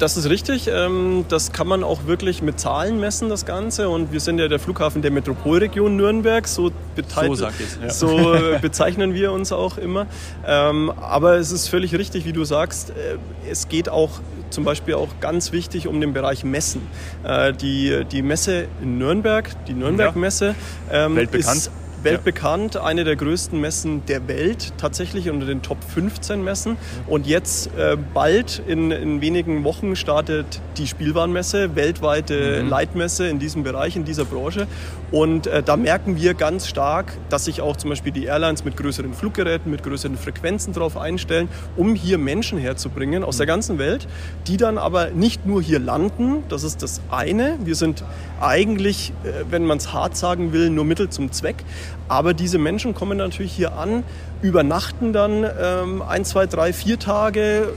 Das 0.00 0.16
ist 0.16 0.30
richtig. 0.30 0.66
Ähm, 0.72 1.26
das 1.28 1.52
kann 1.52 1.68
man 1.68 1.84
auch 1.84 2.06
wirklich 2.06 2.40
mit 2.40 2.58
Zahlen 2.58 2.98
messen, 3.00 3.28
das 3.28 3.44
Ganze. 3.44 3.90
Und 3.90 4.12
wir 4.12 4.20
sind 4.20 4.38
ja 4.38 4.48
der 4.48 4.58
Flughafen 4.58 5.02
der 5.02 5.10
Metropolregion 5.10 5.94
Nürnberg. 5.94 6.48
So, 6.48 6.72
so, 7.36 7.82
ja. 7.82 7.90
so 7.90 8.36
bezeichnen 8.62 9.12
wir 9.12 9.30
uns 9.30 9.52
auch 9.52 9.76
immer. 9.76 10.06
Ähm, 10.46 10.90
aber 10.90 11.34
es 11.34 11.52
ist 11.52 11.68
völlig 11.68 11.94
richtig, 11.94 12.24
wie 12.24 12.32
du 12.32 12.44
sagst. 12.44 12.90
Äh, 12.90 13.18
es 13.50 13.68
geht 13.68 13.90
auch 13.90 14.20
zum 14.48 14.64
Beispiel 14.64 14.94
auch 14.94 15.08
ganz 15.20 15.52
wichtig 15.52 15.86
um 15.86 16.00
den 16.00 16.14
Bereich 16.14 16.44
Messen. 16.44 16.80
Äh, 17.22 17.52
die, 17.52 18.06
die 18.10 18.22
Messe 18.22 18.68
in 18.80 18.96
Nürnberg, 18.96 19.50
die 19.66 19.74
Nürnberg-Messe, 19.74 20.54
ähm, 20.90 21.14
Weltbekannt. 21.14 21.56
ist 21.58 21.70
weltbekannt, 22.02 22.76
eine 22.76 23.04
der 23.04 23.16
größten 23.16 23.60
Messen 23.60 24.04
der 24.06 24.28
Welt, 24.28 24.72
tatsächlich 24.78 25.30
unter 25.30 25.46
den 25.46 25.62
Top 25.62 25.78
15 25.82 26.42
Messen. 26.42 26.76
Und 27.06 27.26
jetzt 27.26 27.68
äh, 27.76 27.96
bald, 28.14 28.62
in, 28.66 28.90
in 28.90 29.20
wenigen 29.20 29.64
Wochen, 29.64 29.96
startet 29.96 30.60
die 30.76 30.86
Spielwarenmesse, 30.86 31.76
weltweite 31.76 32.62
mhm. 32.62 32.68
Leitmesse 32.68 33.28
in 33.28 33.38
diesem 33.38 33.62
Bereich, 33.62 33.96
in 33.96 34.04
dieser 34.04 34.24
Branche. 34.24 34.66
Und 35.10 35.46
äh, 35.46 35.62
da 35.62 35.76
merken 35.76 36.16
wir 36.16 36.34
ganz 36.34 36.68
stark, 36.68 37.16
dass 37.28 37.46
sich 37.46 37.60
auch 37.60 37.76
zum 37.76 37.90
Beispiel 37.90 38.12
die 38.12 38.24
Airlines 38.24 38.64
mit 38.64 38.76
größeren 38.76 39.12
Fluggeräten, 39.12 39.70
mit 39.70 39.82
größeren 39.82 40.16
Frequenzen 40.16 40.72
darauf 40.72 40.96
einstellen, 40.96 41.48
um 41.76 41.94
hier 41.94 42.18
Menschen 42.18 42.58
herzubringen 42.58 43.24
aus 43.24 43.36
der 43.36 43.46
mhm. 43.46 43.50
ganzen 43.50 43.78
Welt, 43.78 44.06
die 44.46 44.56
dann 44.56 44.78
aber 44.78 45.10
nicht 45.10 45.46
nur 45.46 45.62
hier 45.62 45.80
landen, 45.80 46.44
das 46.48 46.62
ist 46.62 46.82
das 46.82 47.00
eine. 47.10 47.58
Wir 47.64 47.74
sind 47.74 48.04
eigentlich, 48.40 49.12
äh, 49.24 49.44
wenn 49.50 49.64
man 49.64 49.78
es 49.78 49.92
hart 49.92 50.16
sagen 50.16 50.52
will, 50.52 50.70
nur 50.70 50.84
Mittel 50.84 51.10
zum 51.10 51.32
Zweck. 51.32 51.64
Aber 52.08 52.34
diese 52.34 52.58
Menschen 52.58 52.94
kommen 52.94 53.18
natürlich 53.18 53.52
hier 53.52 53.74
an, 53.74 54.02
übernachten 54.42 55.12
dann 55.12 55.44
ähm, 55.60 56.02
ein, 56.02 56.24
zwei, 56.24 56.46
drei, 56.46 56.72
vier 56.72 56.98
Tage, 56.98 57.72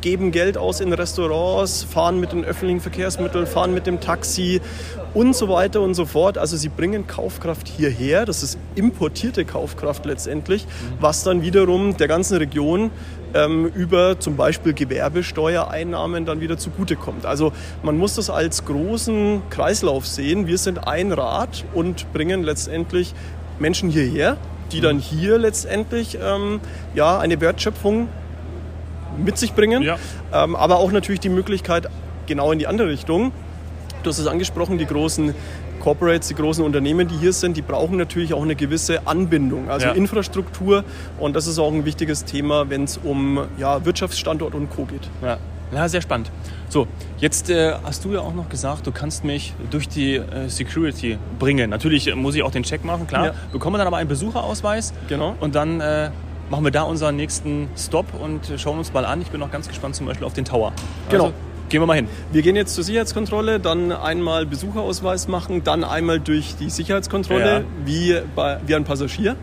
geben 0.00 0.32
Geld 0.32 0.56
aus 0.56 0.80
in 0.80 0.92
Restaurants, 0.92 1.84
fahren 1.84 2.20
mit 2.20 2.32
den 2.32 2.44
öffentlichen 2.44 2.80
Verkehrsmitteln, 2.80 3.46
fahren 3.46 3.74
mit 3.74 3.86
dem 3.86 4.00
Taxi 4.00 4.60
und 5.14 5.34
so 5.36 5.48
weiter 5.48 5.80
und 5.80 5.94
so 5.94 6.06
fort. 6.06 6.38
Also 6.38 6.56
sie 6.56 6.68
bringen 6.68 7.06
Kaufkraft 7.06 7.68
hierher, 7.68 8.24
das 8.24 8.42
ist 8.42 8.58
importierte 8.74 9.44
Kaufkraft 9.44 10.06
letztendlich, 10.06 10.66
was 11.00 11.22
dann 11.22 11.42
wiederum 11.42 11.96
der 11.96 12.08
ganzen 12.08 12.38
Region 12.38 12.90
ähm, 13.34 13.66
über 13.66 14.18
zum 14.18 14.36
Beispiel 14.36 14.72
Gewerbesteuereinnahmen 14.74 16.26
dann 16.26 16.40
wieder 16.40 16.58
zugutekommt. 16.58 17.26
Also 17.26 17.52
man 17.82 17.96
muss 17.96 18.14
das 18.16 18.30
als 18.30 18.64
großen 18.64 19.42
Kreislauf 19.50 20.06
sehen. 20.06 20.46
Wir 20.46 20.58
sind 20.58 20.86
ein 20.86 21.12
Rad 21.12 21.64
und 21.74 22.12
bringen 22.12 22.42
letztendlich 22.42 23.14
Menschen 23.58 23.90
hierher, 23.90 24.36
die 24.72 24.80
dann 24.80 24.98
hier 24.98 25.38
letztendlich 25.38 26.18
ähm, 26.22 26.60
ja, 26.94 27.18
eine 27.18 27.40
Wertschöpfung 27.40 28.08
mit 29.22 29.36
sich 29.38 29.52
bringen, 29.54 29.82
Ja. 29.82 29.96
ähm, 30.32 30.56
aber 30.56 30.78
auch 30.78 30.92
natürlich 30.92 31.20
die 31.20 31.28
Möglichkeit 31.28 31.88
genau 32.26 32.52
in 32.52 32.58
die 32.58 32.66
andere 32.66 32.88
Richtung. 32.88 33.32
Du 34.02 34.08
hast 34.10 34.18
es 34.18 34.26
angesprochen, 34.26 34.78
die 34.78 34.86
großen 34.86 35.34
Corporates, 35.80 36.28
die 36.28 36.34
großen 36.34 36.64
Unternehmen, 36.64 37.08
die 37.08 37.16
hier 37.16 37.32
sind, 37.32 37.56
die 37.56 37.62
brauchen 37.62 37.96
natürlich 37.96 38.32
auch 38.34 38.42
eine 38.42 38.54
gewisse 38.54 39.06
Anbindung, 39.06 39.68
also 39.68 39.86
Ja. 39.86 39.92
Infrastruktur. 39.92 40.84
Und 41.18 41.34
das 41.34 41.46
ist 41.46 41.58
auch 41.58 41.72
ein 41.72 41.84
wichtiges 41.84 42.24
Thema, 42.24 42.70
wenn 42.70 42.84
es 42.84 42.98
um 42.98 43.40
ja, 43.58 43.84
Wirtschaftsstandort 43.84 44.54
und 44.54 44.70
Co. 44.70 44.84
geht. 44.84 45.08
Ja. 45.22 45.38
ja, 45.72 45.88
sehr 45.88 46.00
spannend. 46.02 46.30
So, 46.68 46.86
jetzt 47.18 47.50
äh, 47.50 47.72
hast 47.82 48.04
du 48.04 48.12
ja 48.12 48.20
auch 48.20 48.34
noch 48.34 48.48
gesagt, 48.48 48.86
du 48.86 48.92
kannst 48.92 49.24
mich 49.24 49.54
durch 49.70 49.88
die 49.88 50.14
äh, 50.16 50.48
Security 50.48 51.18
bringen. 51.40 51.70
Natürlich 51.70 52.06
äh, 52.06 52.14
muss 52.14 52.36
ich 52.36 52.42
auch 52.44 52.52
den 52.52 52.62
Check 52.62 52.84
machen, 52.84 53.06
klar. 53.08 53.26
Ja. 53.26 53.34
Bekommen 53.52 53.78
dann 53.78 53.86
aber 53.88 53.96
einen 53.96 54.08
Besucherausweis. 54.08 54.92
Genau. 55.08 55.34
Und 55.40 55.56
dann 55.56 55.80
äh, 55.80 56.10
machen 56.48 56.64
wir 56.64 56.70
da 56.70 56.82
unseren 56.82 57.16
nächsten 57.16 57.68
Stop 57.76 58.06
und 58.20 58.52
schauen 58.56 58.78
uns 58.78 58.92
mal 58.92 59.04
an. 59.04 59.20
Ich 59.20 59.28
bin 59.30 59.42
auch 59.42 59.50
ganz 59.50 59.66
gespannt 59.66 59.96
zum 59.96 60.06
Beispiel 60.06 60.26
auf 60.26 60.32
den 60.32 60.44
Tower. 60.44 60.72
Genau. 61.08 61.24
Also, 61.24 61.34
gehen 61.70 61.80
wir 61.80 61.86
mal 61.86 61.94
hin. 61.94 62.08
Wir 62.32 62.42
gehen 62.42 62.56
jetzt 62.56 62.74
zur 62.74 62.84
Sicherheitskontrolle, 62.84 63.60
dann 63.60 63.92
einmal 63.92 64.44
Besucherausweis 64.44 65.28
machen, 65.28 65.64
dann 65.64 65.84
einmal 65.84 66.20
durch 66.20 66.54
die 66.60 66.68
Sicherheitskontrolle, 66.68 67.60
Ja. 67.60 67.64
wie, 67.84 68.16
bei, 68.36 68.58
wie 68.66 68.74
ein 68.74 68.84
Passagier. 68.84 69.36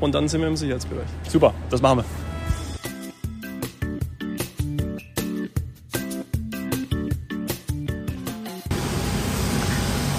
Und 0.00 0.14
dann 0.14 0.28
sind 0.28 0.40
wir 0.42 0.48
im 0.48 0.56
Sicherheitsbereich. 0.56 1.06
Super, 1.28 1.54
das 1.70 1.80
machen 1.80 1.98
wir. 2.00 2.04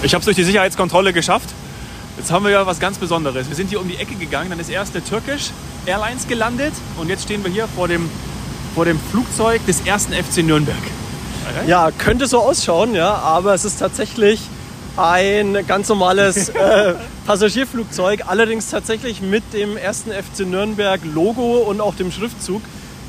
Ich 0.02 0.14
habe 0.14 0.20
es 0.20 0.24
durch 0.24 0.36
die 0.36 0.44
Sicherheitskontrolle 0.44 1.12
geschafft. 1.12 1.48
Jetzt 2.16 2.30
haben 2.32 2.44
wir 2.44 2.50
ja 2.50 2.66
was 2.66 2.80
ganz 2.80 2.98
Besonderes. 2.98 3.48
Wir 3.48 3.56
sind 3.56 3.68
hier 3.68 3.80
um 3.80 3.88
die 3.88 3.96
Ecke 3.96 4.14
gegangen, 4.14 4.50
dann 4.50 4.60
ist 4.60 4.68
erst 4.70 4.94
eine 4.94 5.04
Turkish 5.04 5.50
Airlines 5.86 6.26
gelandet 6.28 6.72
und 6.98 7.08
jetzt 7.08 7.24
stehen 7.24 7.42
wir 7.44 7.50
hier 7.50 7.66
vor 7.68 7.88
dem, 7.88 8.08
vor 8.74 8.84
dem 8.84 8.98
Flugzeug 8.98 9.64
des 9.66 9.80
ersten 9.86 10.12
FC 10.12 10.42
Nürnberg. 10.44 10.76
Ja, 11.66 11.90
könnte 11.90 12.26
so 12.26 12.38
ausschauen, 12.38 12.94
ja, 12.94 13.14
aber 13.14 13.54
es 13.54 13.64
ist 13.64 13.78
tatsächlich 13.78 14.40
ein 14.96 15.58
ganz 15.66 15.88
normales 15.88 16.48
äh, 16.48 16.94
Passagierflugzeug, 17.26 18.24
allerdings 18.26 18.70
tatsächlich 18.70 19.20
mit 19.20 19.42
dem 19.52 19.76
ersten 19.76 20.10
FC 20.10 20.46
Nürnberg 20.46 21.00
Logo 21.04 21.58
und 21.58 21.80
auch 21.80 21.94
dem 21.94 22.10
Schriftzug, 22.10 22.62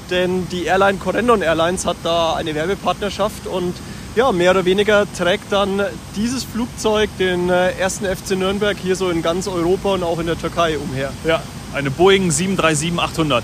denn 0.09 0.47
die 0.49 0.65
Airline 0.65 0.97
Corendon 0.97 1.41
Airlines 1.41 1.85
hat 1.85 1.97
da 2.03 2.33
eine 2.33 2.53
Werbepartnerschaft 2.55 3.47
und 3.47 3.73
ja, 4.15 4.31
mehr 4.31 4.51
oder 4.51 4.65
weniger 4.65 5.05
trägt 5.17 5.51
dann 5.51 5.81
dieses 6.15 6.43
Flugzeug 6.43 7.09
den 7.17 7.49
äh, 7.49 7.71
ersten 7.71 8.05
FC 8.05 8.31
Nürnberg 8.31 8.77
hier 8.77 8.95
so 8.95 9.09
in 9.09 9.21
ganz 9.21 9.47
Europa 9.47 9.93
und 9.93 10.03
auch 10.03 10.19
in 10.19 10.25
der 10.25 10.37
Türkei 10.37 10.77
umher. 10.77 11.11
Ja, 11.23 11.41
eine 11.73 11.89
Boeing 11.89 12.29
737-800. 12.29 13.43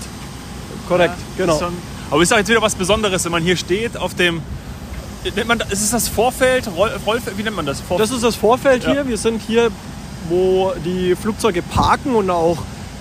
Korrekt, 0.86 1.14
genau. 1.38 1.54
Ist 1.54 1.60
schon, 1.60 1.74
aber 2.10 2.22
ist 2.22 2.32
doch 2.32 2.36
jetzt 2.36 2.48
wieder 2.48 2.62
was 2.62 2.74
Besonderes, 2.74 3.24
wenn 3.24 3.32
man 3.32 3.42
hier 3.42 3.56
steht 3.56 3.96
auf 3.96 4.14
dem. 4.14 4.42
Nennt 5.24 5.48
man, 5.48 5.60
ist 5.60 5.82
es 5.82 5.90
das 5.90 6.08
Vorfeld? 6.08 6.68
Roll, 6.76 6.90
Rollfeld? 7.06 7.36
Wie 7.38 7.42
nennt 7.42 7.56
man 7.56 7.66
das? 7.66 7.80
Vor 7.80 7.98
Das 7.98 8.10
ist 8.10 8.22
das 8.22 8.36
Vorfeld 8.36 8.84
Ja. 8.84 8.92
hier. 8.92 9.08
Wir 9.08 9.18
sind 9.18 9.42
hier, 9.46 9.70
wo 10.28 10.72
die 10.84 11.14
Flugzeuge 11.16 11.62
parken 11.62 12.14
und 12.14 12.30
auch, 12.30 12.58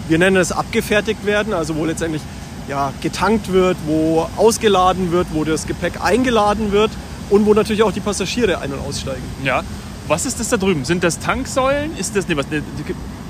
wir 0.07 0.17
nennen 0.17 0.38
es 0.38 0.51
abgefertigt 0.51 1.25
werden, 1.25 1.53
also 1.53 1.75
wo 1.75 1.86
letztendlich 1.86 2.21
ja, 2.67 2.91
getankt 3.01 3.51
wird, 3.53 3.77
wo 3.86 4.27
ausgeladen 4.36 5.12
wird, 5.12 5.27
wo 5.31 5.43
das 5.43 5.67
Gepäck 5.67 6.01
eingeladen 6.03 6.71
wird 6.71 6.91
und 7.29 7.45
wo 7.45 7.53
natürlich 7.53 7.83
auch 7.83 7.91
die 7.93 8.00
Passagiere 8.01 8.59
ein- 8.59 8.74
und 8.74 8.79
aussteigen. 8.86 9.24
ja. 9.43 9.63
Was 10.09 10.25
ist 10.25 10.39
das 10.39 10.47
da 10.47 10.55
drüben? 10.55 10.86
Sind 10.86 11.03
das 11.03 11.19
Tanksäulen? 11.19 11.97
Ist 11.97 12.15
das. 12.15 12.29
Nee, 12.29 12.38
was, 12.38 12.45
nee, 12.50 12.62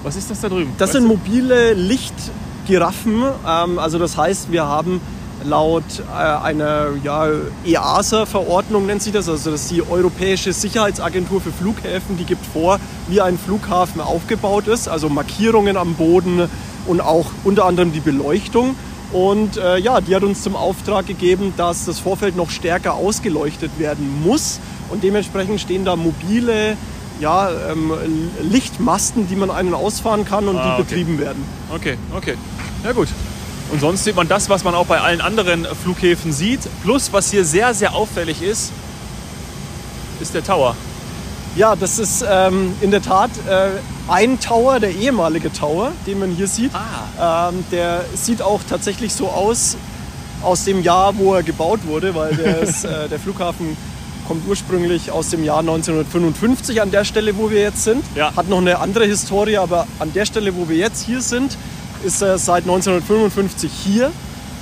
was 0.03 0.15
ist 0.15 0.29
das 0.29 0.41
da 0.41 0.47
drüben? 0.47 0.73
Das 0.77 0.89
Weißt 0.89 0.99
sind 0.99 1.07
mobile 1.07 1.73
Lichtgiraffen. 1.73 3.23
Ähm, 3.47 3.79
also 3.79 3.97
das 3.97 4.15
heißt, 4.15 4.51
wir 4.51 4.63
haben 4.65 5.01
laut 5.47 5.83
äh, 5.99 6.13
einer 6.13 6.87
ja, 7.03 7.27
EASA-Verordnung 7.65 8.85
nennt 8.85 9.01
sich 9.01 9.13
das, 9.13 9.29
also 9.29 9.51
das 9.51 9.61
ist 9.63 9.71
die 9.71 9.87
Europäische 9.87 10.53
Sicherheitsagentur 10.53 11.41
für 11.41 11.51
Flughäfen, 11.51 12.17
die 12.17 12.25
gibt 12.25 12.45
vor, 12.45 12.79
wie 13.07 13.21
ein 13.21 13.37
Flughafen 13.37 14.01
aufgebaut 14.01 14.67
ist, 14.67 14.87
also 14.87 15.09
Markierungen 15.09 15.77
am 15.77 15.95
Boden 15.95 16.49
und 16.85 17.01
auch 17.01 17.25
unter 17.43 17.65
anderem 17.65 17.91
die 17.91 17.99
Beleuchtung. 17.99 18.75
Und 19.13 19.55
äh, 19.57 19.77
ja, 19.77 20.01
die 20.01 20.13
hat 20.15 20.23
uns 20.23 20.43
zum 20.43 20.55
Auftrag 20.57 21.07
gegeben, 21.07 21.53
dass 21.55 21.85
das 21.85 21.97
Vorfeld 21.99 22.35
noch 22.35 22.49
stärker 22.49 22.95
ausgeleuchtet 22.95 23.71
werden 23.79 24.21
muss. 24.23 24.59
Und 24.89 25.01
dementsprechend 25.03 25.61
stehen 25.61 25.85
da 25.85 25.95
mobile 25.95 26.75
ja, 27.21 27.49
ähm, 27.71 27.93
Lichtmasten, 28.41 29.27
die 29.27 29.35
man 29.35 29.49
ein- 29.49 29.67
und 29.67 29.73
ausfahren 29.75 30.25
kann 30.25 30.47
und 30.49 30.57
Ah, 30.57 30.63
die 30.63 30.81
okay. 30.81 30.83
betrieben 30.83 31.19
werden. 31.19 31.43
Okay, 31.73 31.97
okay. 32.15 32.35
Ja, 32.83 32.91
gut. 32.91 33.07
Und 33.71 33.81
sonst 33.81 34.03
sieht 34.03 34.15
man 34.15 34.27
das, 34.27 34.49
was 34.49 34.63
man 34.63 34.75
auch 34.75 34.85
bei 34.85 34.99
allen 35.01 35.21
anderen 35.21 35.65
Flughäfen 35.83 36.31
sieht. 36.31 36.61
Plus, 36.83 37.11
was 37.11 37.31
hier 37.31 37.43
sehr, 37.43 37.73
sehr 37.73 37.93
auffällig 37.93 38.41
ist, 38.41 38.71
ist 40.21 40.33
der 40.33 40.43
Tower. 40.43 40.75
Ja, 41.55 41.75
das 41.75 41.99
ist 41.99 42.23
ähm, 42.29 42.73
in 42.81 42.91
der 42.91 43.01
Tat 43.01 43.31
äh, 43.49 43.69
ein 44.07 44.39
Tower, 44.39 44.79
der 44.79 44.91
ehemalige 44.91 45.51
Tower, 45.51 45.91
den 46.05 46.19
man 46.19 46.31
hier 46.31 46.47
sieht. 46.47 46.71
Ah. 46.73 47.49
Ähm, 47.49 47.65
der 47.71 48.05
sieht 48.13 48.41
auch 48.41 48.61
tatsächlich 48.69 49.13
so 49.13 49.27
aus 49.29 49.75
aus 50.43 50.65
dem 50.65 50.83
Jahr, 50.83 51.17
wo 51.17 51.33
er 51.33 51.43
gebaut 51.43 51.81
wurde, 51.85 52.13
weil 52.15 52.35
der, 52.35 52.59
ist, 52.61 52.85
äh, 52.85 53.09
der 53.09 53.19
Flughafen 53.19 53.77
kommt 54.27 54.47
ursprünglich 54.47 55.09
aus 55.11 55.29
dem 55.29 55.43
Jahr 55.43 55.59
1955 55.59 56.81
an 56.81 56.91
der 56.91 57.05
Stelle, 57.05 57.37
wo 57.37 57.49
wir 57.49 57.61
jetzt 57.61 57.83
sind. 57.83 58.03
Ja. 58.13 58.35
Hat 58.35 58.49
noch 58.49 58.57
eine 58.57 58.79
andere 58.79 59.05
Historie, 59.05 59.57
aber 59.57 59.87
an 59.99 60.11
der 60.13 60.25
Stelle, 60.25 60.55
wo 60.55 60.67
wir 60.67 60.75
jetzt 60.75 61.05
hier 61.05 61.21
sind, 61.21 61.57
ist 62.03 62.21
er 62.21 62.37
seit 62.37 62.63
1955 62.63 63.71
hier. 63.71 64.11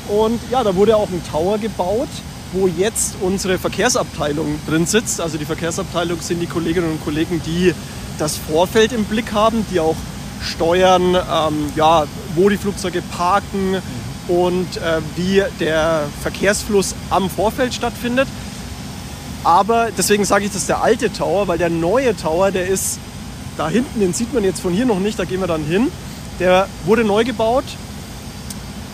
Und 0.08 0.40
ja, 0.52 0.64
da 0.64 0.76
wurde 0.76 0.96
auch 0.96 1.10
ein 1.10 1.22
Tower 1.32 1.58
gebaut, 1.58 2.10
wo 2.54 2.68
jetzt 2.68 3.16
unsere 3.22 3.58
Verkehrsabteilung 3.58 4.60
drin 4.68 4.86
sitzt. 4.86 5.20
Also 5.20 5.38
die 5.38 5.46
Verkehrsabteilung 5.46 6.22
sind 6.22 6.40
die 6.40 6.48
Kolleginnen 6.48 6.92
und 6.92 7.04
Kollegen, 7.04 7.42
die 7.46 7.74
das 8.18 8.38
Vorfeld 8.38 8.94
im 8.94 9.04
Blick 9.06 9.34
haben, 9.34 9.66
die 9.72 9.80
auch 9.80 9.96
steuern, 10.42 11.16
ähm, 11.16 11.72
ja, 11.76 12.06
wo 12.36 12.50
die 12.50 12.58
Flugzeuge 12.58 13.02
parken 13.02 13.78
und 14.28 14.78
äh, 14.78 15.02
wie 15.16 15.44
der 15.60 16.04
Verkehrsfluss 16.22 16.96
am 17.10 17.30
Vorfeld 17.30 17.74
stattfindet. 17.74 18.28
Aber 19.44 19.90
deswegen 19.96 20.26
sage 20.26 20.46
ich, 20.46 20.52
das 20.52 20.62
ist 20.62 20.70
der 20.70 20.82
alte 20.82 21.12
Tower, 21.14 21.48
weil 21.48 21.58
der 21.58 21.70
neue 21.70 22.16
Tower, 22.16 22.52
der 22.52 22.68
ist 22.68 23.00
da 23.58 23.70
hinten, 23.70 24.00
den 24.00 24.14
sieht 24.14 24.34
man 24.34 24.44
jetzt 24.44 24.60
von 24.60 24.74
hier 24.74 24.86
noch 24.86 25.00
nicht, 25.00 25.20
da 25.20 25.26
gehen 25.26 25.40
wir 25.40 25.48
dann 25.48 25.64
hin. 25.64 25.92
Der 26.40 26.68
wurde 26.86 27.04
neu 27.04 27.24
gebaut 27.24 27.64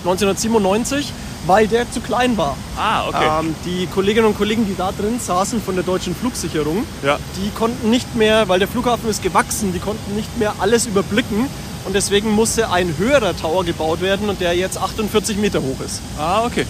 1997, 0.04 1.12
weil 1.46 1.68
der 1.68 1.90
zu 1.92 2.02
klein 2.02 2.38
war. 2.38 2.56
Ah, 2.78 3.08
okay. 3.08 3.26
Ähm, 3.40 3.56
die 3.66 3.88
Kolleginnen 3.88 4.28
und 4.28 4.38
Kollegen, 4.38 4.66
die 4.68 4.76
da 4.76 4.92
drin 4.92 5.20
saßen 5.20 5.62
von 5.62 5.76
der 5.76 5.84
deutschen 5.84 6.16
Flugsicherung, 6.16 6.86
Ja. 7.04 7.18
die 7.38 7.50
konnten 7.52 7.90
nicht 7.90 8.16
mehr, 8.16 8.48
weil 8.48 8.60
der 8.60 8.68
Flughafen 8.68 9.10
ist 9.10 9.24
gewachsen, 9.24 9.74
die 9.74 9.80
konnten 9.80 10.16
nicht 10.16 10.38
mehr 10.38 10.54
alles 10.60 10.86
überblicken. 10.86 11.48
Und 11.84 11.94
deswegen 11.96 12.30
musste 12.32 12.70
ein 12.70 12.96
höherer 12.98 13.36
Tower 13.36 13.64
gebaut 13.64 14.02
werden 14.02 14.30
und 14.30 14.40
der 14.40 14.56
jetzt 14.56 14.78
48 14.78 15.38
Meter 15.38 15.62
hoch 15.64 15.80
ist. 15.84 16.00
Ah, 16.20 16.44
okay. 16.46 16.68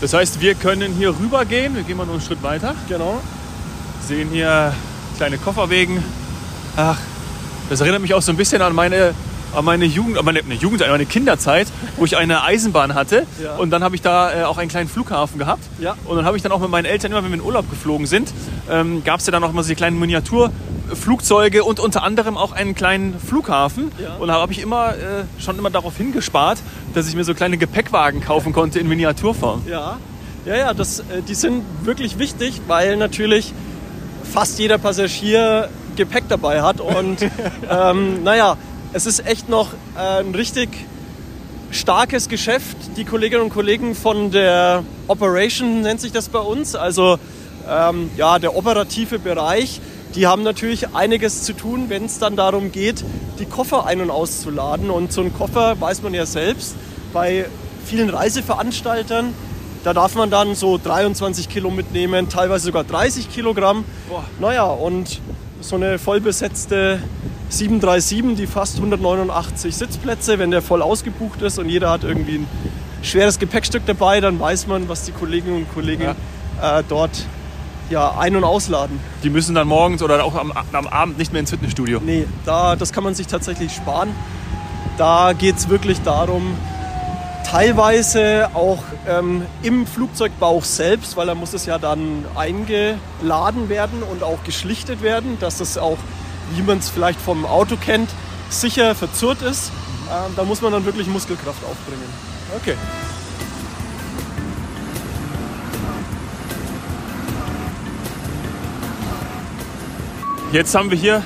Das 0.00 0.14
heißt, 0.14 0.40
wir 0.40 0.54
können 0.54 0.94
hier 0.94 1.10
rüber 1.10 1.44
gehen. 1.44 1.74
Wir 1.76 1.82
gehen 1.82 1.98
mal 1.98 2.04
nur 2.06 2.14
einen 2.14 2.22
Schritt 2.24 2.42
weiter. 2.42 2.74
Genau. 2.88 3.20
Sehen 4.08 4.30
hier 4.32 4.72
kleine 5.18 5.36
Kofferwegen. 5.36 6.02
Ach, 6.76 6.96
das 7.68 7.80
erinnert 7.82 8.00
mich 8.00 8.14
auch 8.14 8.22
so 8.22 8.32
ein 8.32 8.36
bisschen 8.38 8.62
an 8.62 8.74
meine, 8.74 9.14
an 9.54 9.64
meine 9.64 9.84
Jugend, 9.84 10.18
an 10.18 10.24
meine, 10.24 10.42
ne, 10.42 10.54
Jugend, 10.54 10.82
an 10.82 10.90
meine 10.90 11.06
Kinderzeit, 11.06 11.68
wo 11.96 12.04
ich 12.04 12.16
eine 12.16 12.42
Eisenbahn 12.44 12.94
hatte. 12.94 13.26
Ja. 13.42 13.56
Und 13.56 13.70
dann 13.70 13.82
habe 13.82 13.94
ich 13.94 14.02
da 14.02 14.32
äh, 14.32 14.44
auch 14.44 14.58
einen 14.58 14.68
kleinen 14.68 14.88
Flughafen 14.88 15.38
gehabt. 15.38 15.62
Ja. 15.78 15.96
Und 16.04 16.16
dann 16.16 16.24
habe 16.24 16.36
ich 16.36 16.42
dann 16.42 16.52
auch 16.52 16.60
mit 16.60 16.70
meinen 16.70 16.84
Eltern, 16.84 17.12
immer 17.12 17.22
wenn 17.22 17.30
wir 17.30 17.38
in 17.38 17.44
Urlaub 17.44 17.68
geflogen 17.70 18.06
sind, 18.06 18.32
ähm, 18.70 19.04
gab 19.04 19.20
es 19.20 19.26
ja 19.26 19.32
dann 19.32 19.44
auch 19.44 19.50
immer 19.50 19.62
so 19.62 19.68
die 19.68 19.74
kleinen 19.74 19.98
Miniaturflugzeuge 19.98 21.64
und 21.64 21.80
unter 21.80 22.02
anderem 22.02 22.36
auch 22.36 22.52
einen 22.52 22.74
kleinen 22.74 23.18
Flughafen. 23.18 23.92
Ja. 24.02 24.16
Und 24.16 24.28
da 24.28 24.34
habe 24.34 24.52
ich 24.52 24.60
immer 24.60 24.90
äh, 24.90 25.24
schon 25.38 25.58
immer 25.58 25.70
darauf 25.70 25.96
hingespart, 25.96 26.58
dass 26.94 27.08
ich 27.08 27.14
mir 27.14 27.24
so 27.24 27.34
kleine 27.34 27.58
Gepäckwagen 27.58 28.20
kaufen 28.20 28.52
konnte 28.52 28.78
in 28.78 28.88
Miniaturform. 28.88 29.62
Ja, 29.68 29.98
ja, 30.44 30.56
ja 30.56 30.74
das, 30.74 31.00
äh, 31.00 31.22
die 31.26 31.34
sind 31.34 31.62
wirklich 31.82 32.18
wichtig, 32.18 32.62
weil 32.66 32.96
natürlich 32.96 33.52
fast 34.32 34.58
jeder 34.58 34.78
Passagier 34.78 35.68
Gepäck 35.96 36.24
dabei 36.28 36.62
hat. 36.62 36.80
Und 36.80 37.18
ähm, 37.70 38.22
naja, 38.22 38.56
es 38.92 39.06
ist 39.06 39.26
echt 39.26 39.48
noch 39.48 39.72
äh, 39.96 40.20
ein 40.20 40.34
richtig 40.34 40.68
starkes 41.70 42.28
Geschäft. 42.28 42.76
Die 42.96 43.04
Kolleginnen 43.04 43.42
und 43.42 43.50
Kollegen 43.50 43.94
von 43.94 44.30
der 44.30 44.84
Operation 45.08 45.80
nennt 45.80 46.00
sich 46.00 46.12
das 46.12 46.28
bei 46.28 46.38
uns, 46.38 46.74
also 46.74 47.18
ähm, 47.68 48.10
ja, 48.16 48.38
der 48.38 48.56
operative 48.56 49.18
Bereich. 49.18 49.80
Die 50.14 50.26
haben 50.26 50.42
natürlich 50.42 50.94
einiges 50.94 51.42
zu 51.44 51.54
tun, 51.54 51.86
wenn 51.88 52.04
es 52.04 52.18
dann 52.18 52.36
darum 52.36 52.70
geht, 52.70 53.02
die 53.38 53.46
Koffer 53.46 53.86
ein- 53.86 54.02
und 54.02 54.10
auszuladen. 54.10 54.90
Und 54.90 55.10
so 55.10 55.22
ein 55.22 55.32
Koffer 55.32 55.80
weiß 55.80 56.02
man 56.02 56.12
ja 56.12 56.26
selbst, 56.26 56.74
bei 57.14 57.46
vielen 57.86 58.10
Reiseveranstaltern. 58.10 59.32
Da 59.84 59.94
darf 59.94 60.14
man 60.14 60.30
dann 60.30 60.54
so 60.54 60.78
23 60.78 61.48
Kilo 61.48 61.70
mitnehmen, 61.70 62.28
teilweise 62.28 62.66
sogar 62.66 62.84
30 62.84 63.32
Kilogramm. 63.32 63.84
Boah. 64.08 64.24
Naja, 64.38 64.64
und 64.64 65.20
so 65.62 65.76
eine 65.76 65.98
vollbesetzte 65.98 67.00
737, 67.52 68.36
die 68.36 68.46
fast 68.46 68.76
189 68.76 69.76
Sitzplätze, 69.76 70.38
wenn 70.38 70.50
der 70.50 70.62
voll 70.62 70.82
ausgebucht 70.82 71.42
ist 71.42 71.58
und 71.58 71.68
jeder 71.68 71.90
hat 71.90 72.04
irgendwie 72.04 72.36
ein 72.38 72.46
schweres 73.02 73.38
Gepäckstück 73.38 73.84
dabei, 73.86 74.20
dann 74.20 74.40
weiß 74.40 74.66
man, 74.66 74.88
was 74.88 75.04
die 75.04 75.12
Kolleginnen 75.12 75.58
und 75.58 75.74
Kollegen 75.74 76.02
äh, 76.02 76.82
dort 76.88 77.26
ja, 77.90 78.14
ein- 78.18 78.36
und 78.36 78.44
ausladen. 78.44 78.98
Die 79.22 79.30
müssen 79.30 79.54
dann 79.54 79.68
morgens 79.68 80.02
oder 80.02 80.24
auch 80.24 80.34
am, 80.34 80.52
am 80.72 80.86
Abend 80.86 81.18
nicht 81.18 81.32
mehr 81.32 81.40
ins 81.40 81.50
Fitnessstudio. 81.50 82.00
Nee, 82.04 82.26
da, 82.44 82.74
das 82.74 82.92
kann 82.92 83.04
man 83.04 83.14
sich 83.14 83.26
tatsächlich 83.26 83.72
sparen. 83.72 84.08
Da 84.96 85.32
geht 85.32 85.56
es 85.56 85.68
wirklich 85.68 86.00
darum, 86.02 86.56
teilweise 87.44 88.48
auch 88.54 88.82
ähm, 89.06 89.42
im 89.62 89.86
Flugzeugbauch 89.86 90.64
selbst, 90.64 91.16
weil 91.16 91.26
da 91.26 91.34
muss 91.34 91.52
es 91.52 91.66
ja 91.66 91.78
dann 91.78 92.24
eingeladen 92.34 93.68
werden 93.68 94.02
und 94.02 94.22
auch 94.22 94.42
geschlichtet 94.44 95.02
werden, 95.02 95.36
dass 95.38 95.58
das 95.58 95.76
auch, 95.76 95.98
wie 96.56 96.62
man 96.62 96.78
es 96.78 96.88
vielleicht 96.88 97.20
vom 97.20 97.44
Auto 97.44 97.76
kennt, 97.76 98.10
sicher 98.48 98.94
verzurrt 98.94 99.42
ist. 99.42 99.70
Ähm, 100.10 100.32
da 100.36 100.44
muss 100.44 100.60
man 100.60 100.72
dann 100.72 100.84
wirklich 100.84 101.06
Muskelkraft 101.06 101.64
aufbringen. 101.64 102.02
Okay. 102.56 102.76
Jetzt 110.52 110.74
haben 110.74 110.90
wir 110.90 110.98
hier 110.98 111.22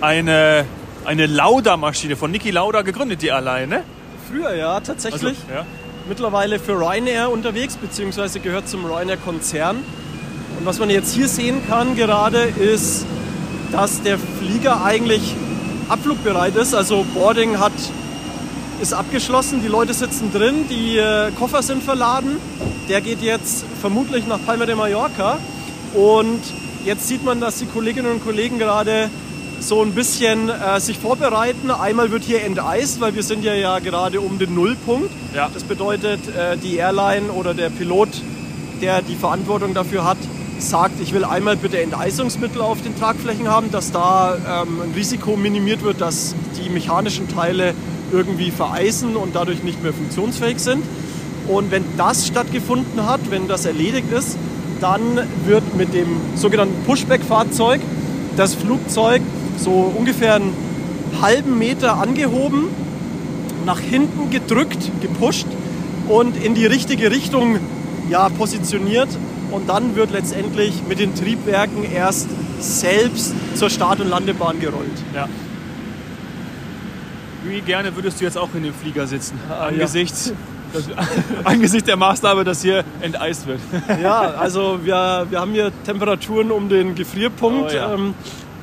eine, 0.00 0.64
eine 1.04 1.26
Lauda-Maschine 1.26 2.16
von 2.16 2.32
Niki 2.32 2.50
Lauda 2.50 2.82
gegründet, 2.82 3.22
die 3.22 3.30
alleine. 3.30 3.84
Früher 4.28 4.54
ja, 4.56 4.80
tatsächlich. 4.80 5.38
Also, 5.42 5.54
ja. 5.54 5.66
Mittlerweile 6.08 6.58
für 6.58 6.72
Ryanair 6.72 7.30
unterwegs, 7.30 7.76
beziehungsweise 7.76 8.40
gehört 8.40 8.68
zum 8.68 8.84
Ryanair-Konzern. 8.84 9.76
Und 10.58 10.66
was 10.66 10.80
man 10.80 10.90
jetzt 10.90 11.14
hier 11.14 11.28
sehen 11.28 11.62
kann 11.68 11.94
gerade, 11.94 12.42
ist, 12.42 13.06
dass 13.72 14.02
der 14.02 14.18
Flieger 14.18 14.84
eigentlich 14.84 15.34
abflugbereit 15.88 16.54
ist. 16.56 16.74
Also 16.74 17.04
Boarding 17.14 17.58
hat, 17.58 17.72
ist 18.80 18.92
abgeschlossen, 18.92 19.62
die 19.62 19.68
Leute 19.68 19.94
sitzen 19.94 20.32
drin, 20.32 20.66
die 20.68 20.98
äh, 20.98 21.30
Koffer 21.32 21.62
sind 21.62 21.82
verladen. 21.82 22.36
Der 22.88 23.00
geht 23.00 23.22
jetzt 23.22 23.64
vermutlich 23.80 24.26
nach 24.26 24.38
Palma 24.44 24.66
de 24.66 24.74
Mallorca. 24.74 25.38
Und 25.94 26.40
jetzt 26.84 27.08
sieht 27.08 27.24
man, 27.24 27.40
dass 27.40 27.58
die 27.58 27.66
Kolleginnen 27.66 28.12
und 28.12 28.24
Kollegen 28.24 28.58
gerade 28.58 29.10
so 29.60 29.82
ein 29.82 29.92
bisschen 29.92 30.48
äh, 30.48 30.80
sich 30.80 30.98
vorbereiten. 30.98 31.70
Einmal 31.70 32.10
wird 32.10 32.24
hier 32.24 32.42
enteist, 32.44 33.00
weil 33.00 33.14
wir 33.14 33.22
sind 33.22 33.44
ja, 33.44 33.54
ja 33.54 33.78
gerade 33.78 34.20
um 34.20 34.38
den 34.38 34.54
Nullpunkt. 34.54 35.10
Ja. 35.34 35.48
Das 35.52 35.62
bedeutet, 35.62 36.20
äh, 36.28 36.56
die 36.56 36.76
Airline 36.76 37.30
oder 37.30 37.54
der 37.54 37.70
Pilot, 37.70 38.08
der 38.80 39.02
die 39.02 39.14
Verantwortung 39.14 39.72
dafür 39.72 40.04
hat, 40.04 40.18
sagt, 40.62 41.00
ich 41.00 41.12
will 41.12 41.24
einmal 41.24 41.56
bitte 41.56 41.80
Enteisungsmittel 41.80 42.60
auf 42.60 42.82
den 42.82 42.98
Tragflächen 42.98 43.48
haben, 43.48 43.70
dass 43.70 43.92
da 43.92 44.36
ähm, 44.36 44.80
ein 44.82 44.92
Risiko 44.94 45.36
minimiert 45.36 45.82
wird, 45.82 46.00
dass 46.00 46.34
die 46.58 46.70
mechanischen 46.70 47.28
Teile 47.28 47.74
irgendwie 48.12 48.50
vereisen 48.50 49.16
und 49.16 49.34
dadurch 49.34 49.62
nicht 49.62 49.82
mehr 49.82 49.92
funktionsfähig 49.92 50.58
sind. 50.58 50.84
Und 51.48 51.70
wenn 51.70 51.84
das 51.96 52.26
stattgefunden 52.26 53.06
hat, 53.06 53.20
wenn 53.30 53.48
das 53.48 53.64
erledigt 53.64 54.12
ist, 54.12 54.36
dann 54.80 55.20
wird 55.46 55.76
mit 55.76 55.94
dem 55.94 56.08
sogenannten 56.34 56.84
Pushback-Fahrzeug 56.84 57.80
das 58.36 58.54
Flugzeug 58.54 59.22
so 59.56 59.92
ungefähr 59.96 60.36
einen 60.36 60.52
halben 61.20 61.58
Meter 61.58 61.98
angehoben, 61.98 62.68
nach 63.66 63.78
hinten 63.78 64.30
gedrückt, 64.30 64.90
gepusht 65.00 65.46
und 66.08 66.36
in 66.42 66.54
die 66.54 66.66
richtige 66.66 67.10
Richtung 67.10 67.58
ja, 68.10 68.28
positioniert. 68.28 69.08
Und 69.52 69.68
dann 69.68 69.94
wird 69.94 70.10
letztendlich 70.10 70.82
mit 70.88 70.98
den 70.98 71.14
Triebwerken 71.14 71.84
erst 71.84 72.28
selbst 72.58 73.34
zur 73.54 73.70
Start- 73.70 74.00
und 74.00 74.08
Landebahn 74.08 74.60
gerollt. 74.60 74.86
Ja. 75.14 75.28
Wie 77.44 77.60
gerne 77.60 77.94
würdest 77.94 78.20
du 78.20 78.24
jetzt 78.24 78.38
auch 78.38 78.48
in 78.54 78.62
dem 78.62 78.74
Flieger 78.74 79.06
sitzen? 79.06 79.38
Ah, 79.50 79.66
angesichts, 79.66 80.32
das, 80.72 80.84
angesichts 81.44 81.86
der 81.86 81.96
Maßnahme, 81.96 82.44
dass 82.44 82.62
hier 82.62 82.84
enteist 83.00 83.46
wird. 83.46 83.60
Ja, 84.02 84.20
also 84.38 84.80
wir, 84.84 85.26
wir 85.28 85.40
haben 85.40 85.52
hier 85.52 85.70
Temperaturen 85.84 86.50
um 86.50 86.68
den 86.68 86.94
Gefrierpunkt. 86.94 87.72
Oh 87.72 87.76
ja. 87.76 87.94
Ähm, 87.94 88.14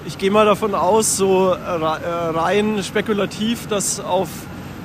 ich 0.06 0.17
gehe 0.17 0.32
mal 0.32 0.45
davon 0.45 0.73
aus, 0.73 1.17
so 1.17 1.52
äh, 1.52 1.58
rein 1.58 2.82
spekulativ, 2.84 3.67
dass 3.67 3.99
auf 3.99 4.30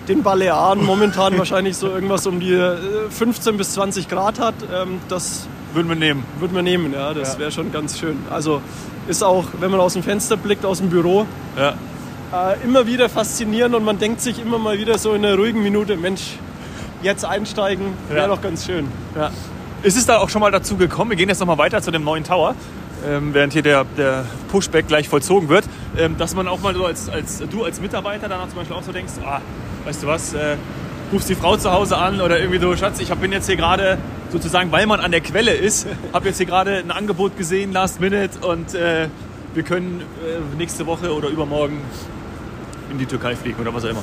den 0.09 0.23
Balearen 0.23 0.85
momentan 0.85 1.39
wahrscheinlich 1.39 1.77
so 1.77 1.89
irgendwas 1.89 2.27
um 2.27 2.41
die 2.41 2.53
äh, 2.53 2.77
15 3.09 3.57
bis 3.57 3.73
20 3.73 4.09
Grad 4.09 4.39
hat. 4.39 4.55
Ähm, 4.75 4.99
Das 5.09 5.47
Würden 5.75 5.89
wir 5.89 5.97
nehmen. 5.97 6.25
würde 6.39 6.55
man 6.55 6.65
nehmen, 6.65 6.93
ja, 6.93 7.13
das 7.13 7.35
Ja. 7.35 7.39
wäre 7.41 7.51
schon 7.53 7.73
ganz 7.73 7.99
schön. 7.99 8.17
Also 8.31 8.63
ist 9.09 9.23
auch, 9.23 9.45
wenn 9.61 9.71
man 9.71 9.81
aus 9.81 9.93
dem 9.95 10.03
Fenster 10.03 10.37
blickt, 10.37 10.65
aus 10.65 10.79
dem 10.79 10.89
Büro, 10.89 11.27
Ja. 11.59 11.75
äh, 12.33 12.57
immer 12.65 12.87
wieder 12.87 13.09
faszinierend 13.09 13.75
und 13.75 13.85
man 13.85 13.99
denkt 13.99 14.21
sich 14.21 14.41
immer 14.41 14.59
mal 14.59 14.79
wieder 14.79 14.97
so 14.99 15.13
in 15.15 15.25
einer 15.25 15.37
ruhigen 15.37 15.63
Minute, 15.63 15.97
Mensch, 15.97 16.39
jetzt 17.03 17.25
einsteigen, 17.25 17.87
wäre 18.09 18.29
Ja. 18.29 18.35
doch 18.35 18.41
ganz 18.41 18.65
schön. 18.67 18.87
Ja. 19.17 19.31
Ist 19.83 19.97
es 19.99 20.07
da 20.07 20.19
auch 20.19 20.29
schon 20.31 20.41
mal 20.41 20.51
dazu 20.51 20.77
gekommen? 20.77 21.11
Wir 21.11 21.17
gehen 21.17 21.29
jetzt 21.29 21.41
noch 21.41 21.47
mal 21.47 21.59
weiter 21.59 21.83
zu 21.83 21.91
dem 21.91 22.05
neuen 22.05 22.25
Tower, 22.25 22.55
ähm, 23.07 23.35
während 23.35 23.53
hier 23.53 23.63
der, 23.63 23.85
der 23.99 24.25
Pushback 24.49 24.89
gleich 24.89 25.09
vollzogen 25.09 25.49
wird, 25.51 25.65
ähm, 25.99 26.17
dass 26.17 26.35
man 26.35 26.49
auch 26.49 26.61
mal 26.61 26.75
so 26.75 26.87
als, 26.87 27.09
als 27.11 27.43
du 27.51 27.65
als 27.65 27.81
Mitarbeiter 27.81 28.29
danach 28.29 28.49
zum 28.49 28.57
Beispiel 28.59 28.77
auch 28.77 28.83
so 28.83 28.93
denkst, 28.93 29.13
ah, 29.27 29.41
weißt 29.85 30.03
du 30.03 30.07
was, 30.07 30.33
äh, 30.33 30.57
rufst 31.13 31.29
die 31.29 31.35
Frau 31.35 31.57
zu 31.59 31.71
Hause 31.71 31.99
an 31.99 32.21
oder 32.23 32.39
irgendwie 32.39 32.59
so, 32.61 32.75
Schatz, 32.77 32.99
ich 33.01 33.11
hab- 33.11 33.21
bin 33.21 33.31
jetzt 33.33 33.47
hier 33.47 33.57
gerade 33.57 33.99
sozusagen, 34.35 34.73
weil 34.73 34.87
man 34.87 35.01
an 35.01 35.11
der 35.11 35.21
Quelle 35.21 35.53
ist, 35.53 35.87
habe 36.13 36.27
jetzt 36.29 36.39
hier 36.39 36.47
gerade 36.47 36.79
ein 36.79 36.91
Angebot 36.91 37.37
gesehen, 37.37 37.73
Last 37.73 38.01
Minute 38.01 38.47
und 38.47 38.75
äh, 38.75 39.09
wir 39.55 39.63
können 39.63 40.01
äh, 40.01 40.57
nächste 40.57 40.87
Woche 40.87 41.15
oder 41.15 41.29
übermorgen 41.29 41.81
in 42.91 42.99
die 42.99 43.07
Türkei 43.07 43.37
fliegen 43.37 43.61
oder 43.61 43.73
was 43.73 43.85
auch 43.85 43.91
immer. 43.91 44.03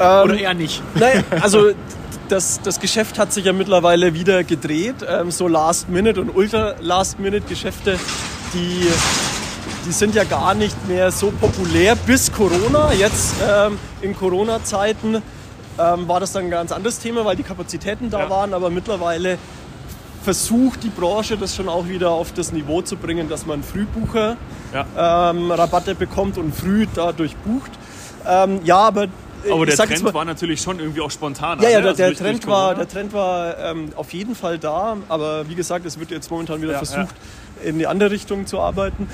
Ähm, 0.00 0.24
Oder 0.24 0.38
eher 0.38 0.54
nicht. 0.54 0.82
Nein, 0.94 1.24
also 1.40 1.70
das, 2.28 2.60
das 2.62 2.80
Geschäft 2.80 3.18
hat 3.18 3.32
sich 3.32 3.44
ja 3.44 3.52
mittlerweile 3.52 4.14
wieder 4.14 4.44
gedreht. 4.44 4.96
Ähm, 5.06 5.30
so 5.30 5.48
Last-Minute 5.48 6.20
und 6.20 6.30
Ultra-Last-Minute-Geschäfte, 6.30 7.98
die, 8.54 8.86
die 9.86 9.92
sind 9.92 10.14
ja 10.14 10.24
gar 10.24 10.54
nicht 10.54 10.88
mehr 10.88 11.10
so 11.10 11.32
populär 11.32 11.96
bis 11.96 12.32
Corona. 12.32 12.92
Jetzt 12.92 13.34
ähm, 13.46 13.78
in 14.00 14.16
Corona-Zeiten 14.16 15.22
ähm, 15.80 16.06
war 16.08 16.20
das 16.20 16.32
dann 16.32 16.44
ein 16.44 16.50
ganz 16.50 16.72
anderes 16.72 16.98
Thema, 16.98 17.24
weil 17.24 17.36
die 17.36 17.42
Kapazitäten 17.42 18.10
da 18.10 18.20
Ja. 18.20 18.30
waren. 18.30 18.52
Aber 18.54 18.68
mittlerweile 18.70 19.38
versucht 20.22 20.82
die 20.82 20.90
Branche 20.90 21.36
das 21.38 21.56
schon 21.56 21.68
auch 21.68 21.88
wieder 21.88 22.10
auf 22.10 22.32
das 22.32 22.52
Niveau 22.52 22.82
zu 22.82 22.96
bringen, 22.96 23.28
dass 23.28 23.46
man 23.46 23.62
Frühbucher 23.62 24.36
Ja. 24.74 25.30
ähm, 25.30 25.50
Rabatte 25.50 25.94
bekommt 25.94 26.36
und 26.38 26.54
früh 26.54 26.86
dadurch 26.94 27.34
bucht. 27.36 27.70
Ähm, 28.28 28.60
ja, 28.64 28.76
aber, 28.78 29.06
Aber 29.50 29.66
ich 29.66 29.76
der 29.76 29.86
Trend 29.86 30.02
mal- 30.02 30.14
war 30.14 30.24
natürlich 30.24 30.60
schon 30.60 30.78
irgendwie 30.80 31.00
auch 31.00 31.10
spontan. 31.10 31.60
ja, 31.62 31.68
ja, 31.70 31.80
der, 31.80 31.90
Also 31.90 31.96
der, 31.98 32.06
durch- 32.08 32.18
Trend, 32.18 32.44
durch 32.44 32.50
war, 32.52 32.74
der 32.74 32.88
Trend 32.88 33.12
war 33.12 33.58
ähm, 33.58 33.88
auf 33.96 34.12
jeden 34.12 34.34
Fall 34.34 34.58
da, 34.58 34.96
aber 35.08 35.48
wie 35.48 35.54
gesagt, 35.54 35.86
es 35.86 35.98
wird 35.98 36.10
jetzt 36.10 36.30
momentan 36.30 36.60
wieder 36.62 36.72
Ja, 36.72 36.78
versucht, 36.78 37.14
in 37.64 37.78
die 37.78 37.86
andere 37.86 38.10
Richtung 38.10 38.46
zu 38.46 38.58
arbeiten. 38.60 39.08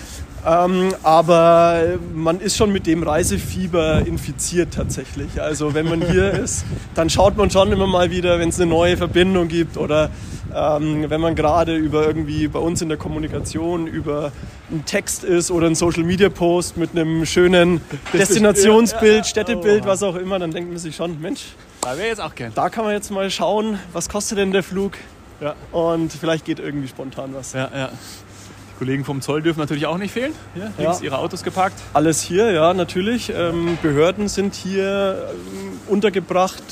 Ähm, 0.46 0.94
aber 1.02 1.80
man 2.14 2.38
ist 2.40 2.56
schon 2.56 2.70
mit 2.72 2.86
dem 2.86 3.02
Reisefieber 3.02 4.06
infiziert 4.06 4.74
tatsächlich. 4.74 5.40
Also 5.42 5.74
wenn 5.74 5.88
man 5.88 6.00
hier 6.02 6.30
ist, 6.44 6.64
dann 6.94 7.10
schaut 7.10 7.36
man 7.36 7.50
schon 7.50 7.72
immer 7.72 7.88
mal 7.88 8.10
wieder, 8.12 8.38
wenn 8.38 8.50
es 8.50 8.60
eine 8.60 8.70
neue 8.70 8.96
Verbindung 8.96 9.48
gibt 9.48 9.76
oder 9.76 10.10
ähm, 10.54 11.06
wenn 11.10 11.20
man 11.20 11.34
gerade 11.34 11.74
über 11.74 12.06
irgendwie 12.06 12.46
bei 12.46 12.60
uns 12.60 12.80
in 12.80 12.88
der 12.88 12.96
Kommunikation 12.98 13.88
über 13.88 14.30
einen 14.70 14.84
Text 14.84 15.22
ist 15.24 15.50
oder 15.50 15.66
einen 15.66 15.74
Social 15.74 16.02
Media 16.02 16.28
Post 16.28 16.76
mit 16.76 16.90
einem 16.90 17.24
schönen 17.26 17.80
Destinationsbild, 18.12 19.02
Ja, 19.04 19.10
ja, 19.12 19.16
ja. 19.18 19.24
Städtebild, 19.24 19.82
Oh. 19.84 19.88
was 19.88 20.02
auch 20.02 20.16
immer, 20.16 20.38
dann 20.38 20.50
denkt 20.50 20.70
man 20.70 20.78
sich 20.78 20.96
schon, 20.96 21.20
Mensch, 21.20 21.42
Da 21.82 21.96
wäre 21.96 22.08
jetzt 22.08 22.20
auch 22.20 22.34
gern. 22.34 22.52
da 22.54 22.68
kann 22.68 22.84
man 22.84 22.92
jetzt 22.94 23.10
mal 23.10 23.30
schauen, 23.30 23.78
was 23.92 24.08
kostet 24.08 24.38
denn 24.38 24.50
der 24.52 24.62
Flug 24.62 24.92
Ja. 25.40 25.54
und 25.72 26.12
vielleicht 26.12 26.44
geht 26.44 26.58
irgendwie 26.58 26.88
spontan 26.88 27.30
was. 27.34 27.52
Ja, 27.52 27.70
ja. 27.74 27.88
Die 27.88 28.78
Kollegen 28.84 29.04
vom 29.04 29.22
Zoll 29.22 29.40
dürfen 29.40 29.60
natürlich 29.60 29.86
auch 29.86 29.96
nicht 29.96 30.12
fehlen. 30.12 30.32
Hier, 30.54 30.70
links 30.78 31.00
ihre 31.00 31.18
Autos 31.18 31.42
geparkt. 31.42 31.80
Alles 31.94 32.20
hier, 32.20 32.50
ja, 32.50 32.74
natürlich. 32.74 33.32
Ähm, 33.34 33.78
Behörden 33.80 34.28
sind 34.28 34.54
hier 34.54 35.28
ähm, 35.30 35.78
untergebracht, 35.86 36.62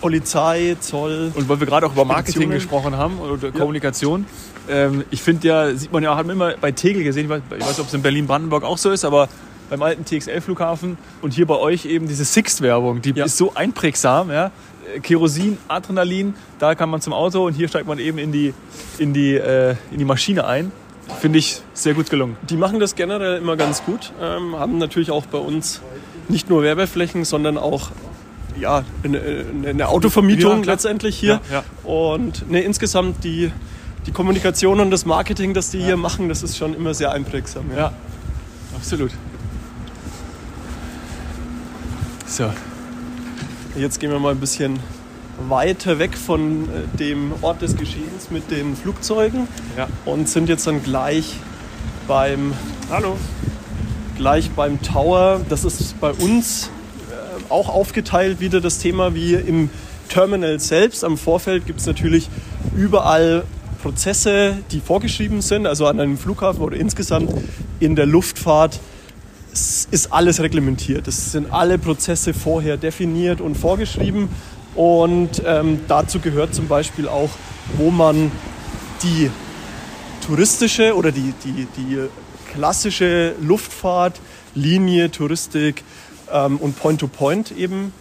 Polizei, 0.00 0.76
Zoll. 0.80 1.32
Und 1.34 1.48
weil 1.48 1.60
wir 1.60 1.66
gerade 1.66 1.86
auch 1.86 1.92
über 1.92 2.04
Marketing 2.04 2.50
gesprochen 2.50 2.96
haben 2.96 3.18
oder 3.18 3.50
Kommunikation. 3.50 4.26
Ähm, 4.68 5.04
ich 5.10 5.22
finde 5.22 5.48
ja, 5.48 5.74
sieht 5.74 5.92
man 5.92 6.02
ja 6.02 6.12
auch, 6.12 6.16
hat 6.16 6.26
man 6.26 6.36
immer 6.36 6.54
bei 6.60 6.72
Tegel 6.72 7.04
gesehen, 7.04 7.24
ich 7.24 7.30
weiß, 7.30 7.42
ich 7.50 7.60
weiß 7.60 7.68
nicht, 7.68 7.80
ob 7.80 7.86
es 7.88 7.94
in 7.94 8.02
Berlin-Brandenburg 8.02 8.64
auch 8.64 8.78
so 8.78 8.90
ist, 8.90 9.04
aber 9.04 9.28
beim 9.70 9.82
alten 9.82 10.04
TXL-Flughafen 10.04 10.96
und 11.22 11.32
hier 11.32 11.46
bei 11.46 11.56
euch 11.56 11.86
eben 11.86 12.06
diese 12.08 12.24
Sixt-Werbung, 12.24 13.02
die 13.02 13.10
Ja. 13.10 13.24
ist 13.24 13.36
so 13.36 13.52
einprägsam. 13.54 14.30
Ja? 14.30 14.50
Kerosin, 15.02 15.58
Adrenalin, 15.68 16.34
da 16.58 16.74
kann 16.74 16.88
man 16.90 17.00
zum 17.00 17.12
Auto 17.12 17.46
und 17.46 17.54
hier 17.54 17.68
steigt 17.68 17.86
man 17.86 17.98
eben 17.98 18.18
in 18.18 18.32
die, 18.32 18.54
in 18.98 19.12
die, 19.12 19.34
äh, 19.34 19.74
in 19.90 19.98
die 19.98 20.04
Maschine 20.04 20.46
ein. 20.46 20.70
Finde 21.20 21.38
ich 21.38 21.60
sehr 21.72 21.94
gut 21.94 22.10
gelungen. 22.10 22.36
Die 22.48 22.56
machen 22.56 22.80
das 22.80 22.94
generell 22.96 23.38
immer 23.38 23.56
ganz 23.56 23.84
gut, 23.84 24.12
ähm, 24.20 24.56
haben 24.56 24.78
natürlich 24.78 25.10
auch 25.12 25.26
bei 25.26 25.38
uns 25.38 25.80
nicht 26.28 26.50
nur 26.50 26.62
Werbeflächen, 26.62 27.24
sondern 27.24 27.58
auch 27.58 27.90
ja, 28.60 28.84
eine, 29.02 29.44
eine 29.66 29.88
Autovermietung 29.88 30.64
Ja, 30.64 30.72
letztendlich 30.72 31.16
hier. 31.18 31.40
Ja, 31.50 31.64
Und 31.84 32.50
ne, 32.50 32.60
insgesamt 32.62 33.24
die, 33.24 33.52
die 34.06 34.12
Kommunikation 34.12 34.80
und 34.80 34.90
das 34.90 35.06
Marketing, 35.06 35.54
das 35.54 35.70
die 35.70 35.82
hier 35.82 35.96
machen, 35.96 36.28
das 36.28 36.42
ist 36.42 36.56
schon 36.56 36.74
immer 36.74 36.94
sehr 36.94 37.12
einprägsam. 37.12 37.70
Ja. 37.70 37.76
Ja, 37.76 37.92
absolut. 38.76 39.12
So, 42.26 42.50
Jetzt 43.78 44.00
gehen 44.00 44.10
wir 44.10 44.18
mal 44.18 44.32
ein 44.32 44.40
bisschen 44.40 44.78
weiter 45.48 45.98
weg 45.98 46.16
von 46.16 46.62
äh, 46.62 46.96
dem 46.96 47.34
Ort 47.42 47.60
des 47.60 47.76
Geschehens 47.76 48.30
mit 48.30 48.50
den 48.50 48.74
Flugzeugen 48.74 49.48
ja. 49.76 49.86
und 50.06 50.30
sind 50.30 50.48
jetzt 50.48 50.66
dann 50.66 50.82
gleich 50.82 51.34
beim, 52.08 52.54
Hallo. 52.90 53.18
gleich 54.16 54.50
beim 54.52 54.80
Tower. 54.80 55.42
Das 55.50 55.64
ist 55.64 56.00
bei 56.00 56.10
uns 56.10 56.70
auch 57.50 57.68
aufgeteilt 57.68 58.40
wieder 58.40 58.60
das 58.60 58.78
Thema 58.78 59.14
wie 59.14 59.34
im 59.34 59.70
Terminal 60.08 60.60
selbst. 60.60 61.04
Am 61.04 61.18
Vorfeld 61.18 61.66
gibt 61.66 61.80
es 61.80 61.86
natürlich 61.86 62.28
überall 62.76 63.44
Prozesse, 63.82 64.56
die 64.70 64.80
vorgeschrieben 64.80 65.42
sind. 65.42 65.66
Also 65.66 65.86
an 65.86 66.00
einem 66.00 66.18
Flughafen 66.18 66.62
oder 66.62 66.76
insgesamt 66.76 67.32
in 67.80 67.96
der 67.96 68.06
Luftfahrt 68.06 68.80
ist 69.52 70.12
alles 70.12 70.40
reglementiert. 70.40 71.08
Es 71.08 71.32
sind 71.32 71.52
alle 71.52 71.78
Prozesse 71.78 72.34
vorher 72.34 72.76
definiert 72.76 73.40
und 73.40 73.56
vorgeschrieben. 73.56 74.28
Und 74.74 75.42
ähm, 75.46 75.80
dazu 75.88 76.20
gehört 76.20 76.54
zum 76.54 76.68
Beispiel 76.68 77.08
auch, 77.08 77.30
wo 77.78 77.90
man 77.90 78.30
die 79.02 79.30
touristische 80.26 80.94
oder 80.94 81.12
die, 81.12 81.32
die, 81.44 81.66
die 81.76 81.98
klassische 82.52 83.34
Luftfahrt, 83.40 84.20
Linie, 84.54 85.10
Touristik 85.10 85.84
ähm, 86.32 86.56
und 86.58 86.78
Point-to-Point 86.78 87.52
eben 87.52 87.92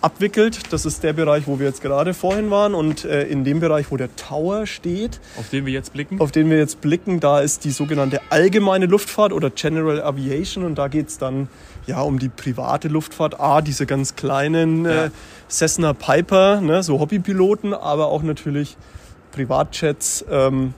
abwickelt. 0.00 0.72
Das 0.72 0.86
ist 0.86 1.02
der 1.02 1.12
Bereich, 1.12 1.46
wo 1.48 1.58
wir 1.58 1.66
jetzt 1.66 1.82
gerade 1.82 2.14
vorhin 2.14 2.50
waren. 2.50 2.74
Und 2.74 3.04
äh, 3.04 3.24
in 3.24 3.42
dem 3.44 3.58
Bereich, 3.58 3.90
wo 3.90 3.96
der 3.96 4.14
Tower 4.14 4.64
steht, 4.66 5.18
Auf 5.36 5.48
den 5.48 5.66
wir 5.66 5.72
jetzt 5.72 5.92
blicken. 5.92 6.20
auf 6.20 6.30
den 6.30 6.48
wir 6.50 6.56
jetzt 6.58 6.80
blicken, 6.80 7.18
da 7.18 7.40
ist 7.40 7.64
die 7.64 7.72
sogenannte 7.72 8.20
allgemeine 8.30 8.86
Luftfahrt 8.86 9.32
oder 9.32 9.50
General 9.50 10.00
Aviation 10.02 10.64
und 10.64 10.76
da 10.76 10.86
geht 10.86 11.08
es 11.08 11.18
dann 11.18 11.48
ja 11.86 12.00
um 12.02 12.18
die 12.20 12.28
private 12.28 12.86
Luftfahrt. 12.88 13.40
A, 13.40 13.60
diese 13.60 13.86
ganz 13.86 14.14
kleinen 14.14 14.84
Ja. 14.84 15.06
äh, 15.06 15.10
Cessna 15.50 15.94
Piper, 15.94 16.60
ne, 16.60 16.82
so 16.84 17.00
Hobbypiloten, 17.00 17.74
aber 17.74 18.06
auch 18.06 18.22
natürlich 18.22 18.76
Privatjets 19.32 20.24
ähm, 20.30 20.74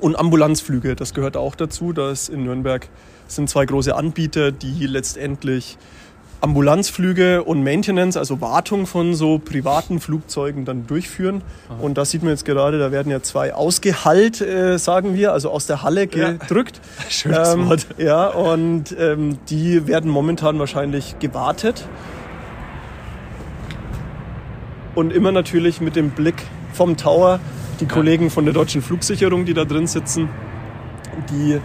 und 0.00 0.16
Ambulanzflüge. 0.16 0.96
Das 0.96 1.14
gehört 1.14 1.36
auch 1.36 1.54
dazu. 1.54 1.92
Da 1.92 2.10
ist 2.10 2.28
in 2.28 2.44
Nürnberg 2.44 2.88
sind 3.28 3.48
zwei 3.48 3.64
große 3.66 3.94
Anbieter, 3.94 4.50
die 4.52 4.86
letztendlich 4.86 5.78
Ambulanzflüge 6.42 7.44
und 7.44 7.62
Maintenance, 7.62 8.16
also 8.16 8.40
Wartung 8.40 8.86
von 8.86 9.14
so 9.14 9.38
privaten 9.38 10.00
Flugzeugen 10.00 10.64
dann 10.64 10.86
durchführen. 10.86 11.42
Und 11.80 11.98
da 11.98 12.06
sieht 12.06 12.22
man 12.22 12.30
jetzt 12.30 12.46
gerade, 12.46 12.78
da 12.78 12.90
werden 12.90 13.12
ja 13.12 13.22
zwei 13.22 13.52
ausgehallt, 13.54 14.40
äh, 14.40 14.78
sagen 14.78 15.14
wir, 15.14 15.32
also 15.34 15.50
aus 15.50 15.66
der 15.66 15.82
Halle 15.82 16.08
Ja. 16.12 16.32
gedrückt. 16.32 16.80
Schönes 17.10 17.52
Ähm, 17.54 17.68
Wort. 17.68 17.86
Ja, 17.98 18.28
und 18.28 18.96
ähm, 18.98 19.36
die 19.50 19.86
werden 19.86 20.10
momentan 20.10 20.58
wahrscheinlich 20.58 21.18
gewartet. 21.18 21.86
Und 24.94 25.12
immer 25.12 25.30
natürlich 25.32 25.80
mit 25.80 25.94
dem 25.94 26.10
Blick 26.10 26.42
vom 26.72 26.96
Tower. 26.96 27.38
Die 27.80 27.86
Kollegen 27.86 28.28
von 28.28 28.44
der 28.44 28.52
deutschen 28.52 28.82
Flugsicherung, 28.82 29.46
die 29.46 29.54
da 29.54 29.64
drin 29.64 29.86
sitzen, 29.86 30.28
die 31.30 31.58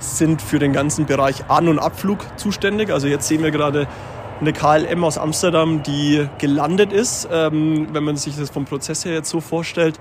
sind 0.00 0.42
für 0.42 0.58
den 0.58 0.74
ganzen 0.74 1.06
Bereich 1.06 1.48
An- 1.48 1.66
und 1.66 1.78
Abflug 1.78 2.18
zuständig. 2.36 2.90
Also 2.90 3.06
jetzt 3.06 3.26
sehen 3.26 3.42
wir 3.42 3.50
gerade 3.50 3.88
eine 4.38 4.52
KLM 4.52 5.02
aus 5.02 5.16
Amsterdam, 5.16 5.82
die 5.82 6.28
gelandet 6.36 6.92
ist. 6.92 7.26
Ähm, 7.32 7.88
wenn 7.92 8.04
man 8.04 8.16
sich 8.16 8.36
das 8.36 8.50
vom 8.50 8.66
Prozess 8.66 9.06
her 9.06 9.14
jetzt 9.14 9.30
so 9.30 9.40
vorstellt, 9.40 9.98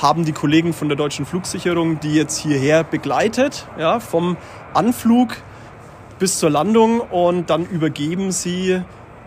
haben 0.00 0.24
die 0.24 0.32
Kollegen 0.32 0.72
von 0.72 0.88
der 0.88 0.96
deutschen 0.96 1.26
Flugsicherung 1.26 1.98
die 1.98 2.14
jetzt 2.14 2.38
hierher 2.38 2.84
begleitet, 2.84 3.66
ja, 3.76 3.98
vom 3.98 4.36
Anflug 4.72 5.36
bis 6.20 6.38
zur 6.38 6.50
Landung 6.50 7.00
und 7.00 7.50
dann 7.50 7.66
übergeben 7.66 8.30
sie, 8.30 8.82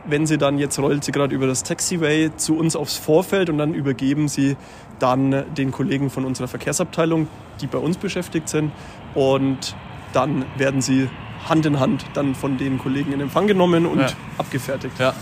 wenn 0.10 0.26
sie 0.26 0.38
dann 0.38 0.58
jetzt 0.58 0.80
rollt 0.80 1.04
sie 1.04 1.12
gerade 1.12 1.34
über 1.36 1.48
das 1.48 1.64
Taxiway 1.64 2.32
zu 2.36 2.58
uns 2.58 2.76
aufs 2.76 2.98
Vorfeld 2.98 3.50
und 3.50 3.58
dann 3.58 3.74
übergeben 3.74 4.28
sie 4.28 4.56
dann 5.00 5.44
den 5.56 5.72
Kollegen 5.72 6.10
von 6.10 6.26
unserer 6.26 6.48
Verkehrsabteilung, 6.48 7.28
die 7.62 7.68
bei 7.68 7.78
uns 7.78 7.98
beschäftigt 7.98 8.50
sind 8.50 8.72
und 9.14 9.76
dann 10.14 10.46
werden 10.58 10.82
sie 10.82 11.10
Hand 11.48 11.66
in 11.66 11.80
Hand 11.80 12.06
dann 12.14 12.36
von 12.36 12.58
den 12.58 12.78
Kollegen 12.80 13.14
in 13.14 13.22
Empfang 13.22 13.48
genommen 13.48 13.86
und 13.86 14.00
Ja. 14.00 14.08
abgefertigt. 14.38 14.98
Ja. 15.00 15.14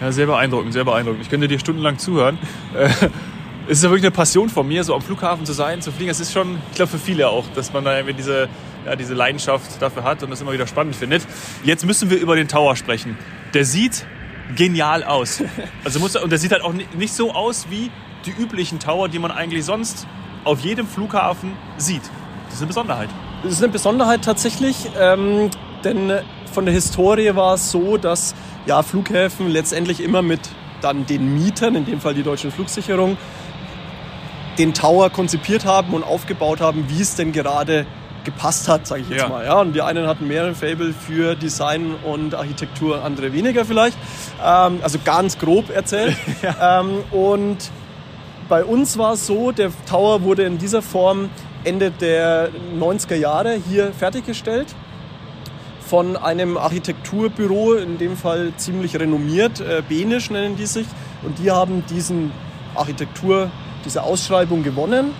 ja, 0.00 0.12
sehr 0.12 0.26
beeindruckend, 0.26 0.72
sehr 0.72 0.84
beeindruckend. 0.84 1.22
Ich 1.22 1.30
könnte 1.30 1.48
dir 1.48 1.58
stundenlang 1.58 1.98
zuhören. 1.98 2.38
Äh, 2.74 2.88
Es 3.68 3.78
ist 3.78 3.84
ja 3.84 3.90
wirklich 3.90 4.04
eine 4.04 4.10
Passion 4.10 4.48
von 4.48 4.66
mir, 4.66 4.82
so 4.82 4.96
am 4.96 5.02
Flughafen 5.02 5.46
zu 5.46 5.52
sein, 5.52 5.80
zu 5.80 5.92
fliegen. 5.92 6.10
Es 6.10 6.18
ist 6.18 6.32
schon, 6.32 6.58
ich 6.70 6.76
glaube, 6.76 6.90
für 6.90 6.98
viele 6.98 7.28
auch, 7.28 7.44
dass 7.54 7.72
man 7.72 7.84
da 7.84 7.94
irgendwie 7.94 8.14
diese, 8.14 8.48
ja, 8.84 8.96
diese 8.96 9.14
Leidenschaft 9.14 9.80
dafür 9.80 10.02
hat 10.02 10.24
und 10.24 10.30
das 10.30 10.40
immer 10.40 10.52
wieder 10.52 10.66
spannend 10.66 10.96
findet. 10.96 11.24
Jetzt 11.62 11.86
müssen 11.86 12.10
wir 12.10 12.18
über 12.18 12.34
den 12.34 12.48
Tower 12.48 12.74
sprechen. 12.74 13.16
Der 13.54 13.64
sieht 13.64 14.06
genial 14.54 15.04
aus. 15.04 15.42
Also 15.84 16.00
muss, 16.00 16.16
und 16.16 16.30
der 16.30 16.38
sieht 16.38 16.52
halt 16.52 16.62
auch 16.62 16.72
ni- 16.72 16.86
nicht 16.96 17.12
so 17.14 17.32
aus 17.32 17.66
wie 17.70 17.90
die 18.26 18.30
üblichen 18.30 18.78
Tower, 18.78 19.08
die 19.08 19.18
man 19.18 19.30
eigentlich 19.30 19.64
sonst 19.64 20.06
auf 20.44 20.60
jedem 20.60 20.86
Flughafen 20.86 21.52
sieht. 21.76 22.02
Das 22.46 22.54
ist 22.54 22.60
eine 22.60 22.68
Besonderheit. 22.68 23.08
Das 23.42 23.52
ist 23.52 23.62
eine 23.62 23.72
Besonderheit 23.72 24.22
tatsächlich, 24.24 24.76
ähm, 24.98 25.50
denn 25.84 26.12
von 26.52 26.64
der 26.66 26.74
Historie 26.74 27.34
war 27.34 27.54
es 27.54 27.70
so, 27.70 27.96
dass 27.96 28.34
ja, 28.66 28.82
Flughäfen 28.82 29.48
letztendlich 29.48 30.02
immer 30.02 30.20
mit 30.22 30.40
dann 30.82 31.06
den 31.06 31.34
Mietern, 31.34 31.74
in 31.74 31.86
dem 31.86 32.00
Fall 32.00 32.14
die 32.14 32.22
deutsche 32.22 32.50
Flugsicherung, 32.50 33.16
den 34.58 34.74
Tower 34.74 35.10
konzipiert 35.10 35.64
haben 35.64 35.94
und 35.94 36.02
aufgebaut 36.02 36.60
haben, 36.60 36.84
wie 36.88 37.00
es 37.00 37.14
denn 37.14 37.32
gerade 37.32 37.86
gepasst 38.32 38.68
hat, 38.68 38.86
sage 38.86 39.02
ich 39.02 39.08
jetzt 39.08 39.22
Ja. 39.22 39.28
mal. 39.28 39.44
Ja, 39.44 39.60
und 39.60 39.72
die 39.74 39.82
einen 39.82 40.06
hatten 40.06 40.26
mehr 40.26 40.44
ein 40.44 40.54
Fable 40.54 40.92
für 40.92 41.34
Design 41.34 41.94
und 42.04 42.34
Architektur, 42.34 43.04
andere 43.04 43.32
weniger 43.32 43.64
vielleicht. 43.64 43.96
Ähm, 44.44 44.80
also 44.82 44.98
ganz 45.04 45.38
grob 45.38 45.70
erzählt. 45.70 46.16
ähm, 46.62 47.04
und 47.10 47.58
bei 48.48 48.64
uns 48.64 48.98
war 48.98 49.14
es 49.14 49.26
so, 49.26 49.52
der 49.52 49.70
Tower 49.88 50.22
wurde 50.22 50.42
in 50.44 50.58
dieser 50.58 50.82
Form 50.82 51.30
Ende 51.64 51.90
der 51.90 52.48
90er 52.78 53.16
Jahre 53.16 53.58
hier 53.68 53.92
fertiggestellt 53.92 54.68
von 55.86 56.16
einem 56.16 56.56
Architekturbüro, 56.56 57.74
in 57.74 57.98
dem 57.98 58.16
Fall 58.16 58.52
ziemlich 58.56 58.98
renommiert, 58.98 59.60
äh, 59.60 59.82
Benisch 59.86 60.30
nennen 60.30 60.56
die 60.56 60.66
sich. 60.66 60.86
Und 61.22 61.38
die 61.38 61.50
haben 61.50 61.84
diesen 61.90 62.30
Architektur, 62.76 63.50
diese 63.84 64.04
Ausschreibung 64.04 64.62
gewonnen, 64.62 65.12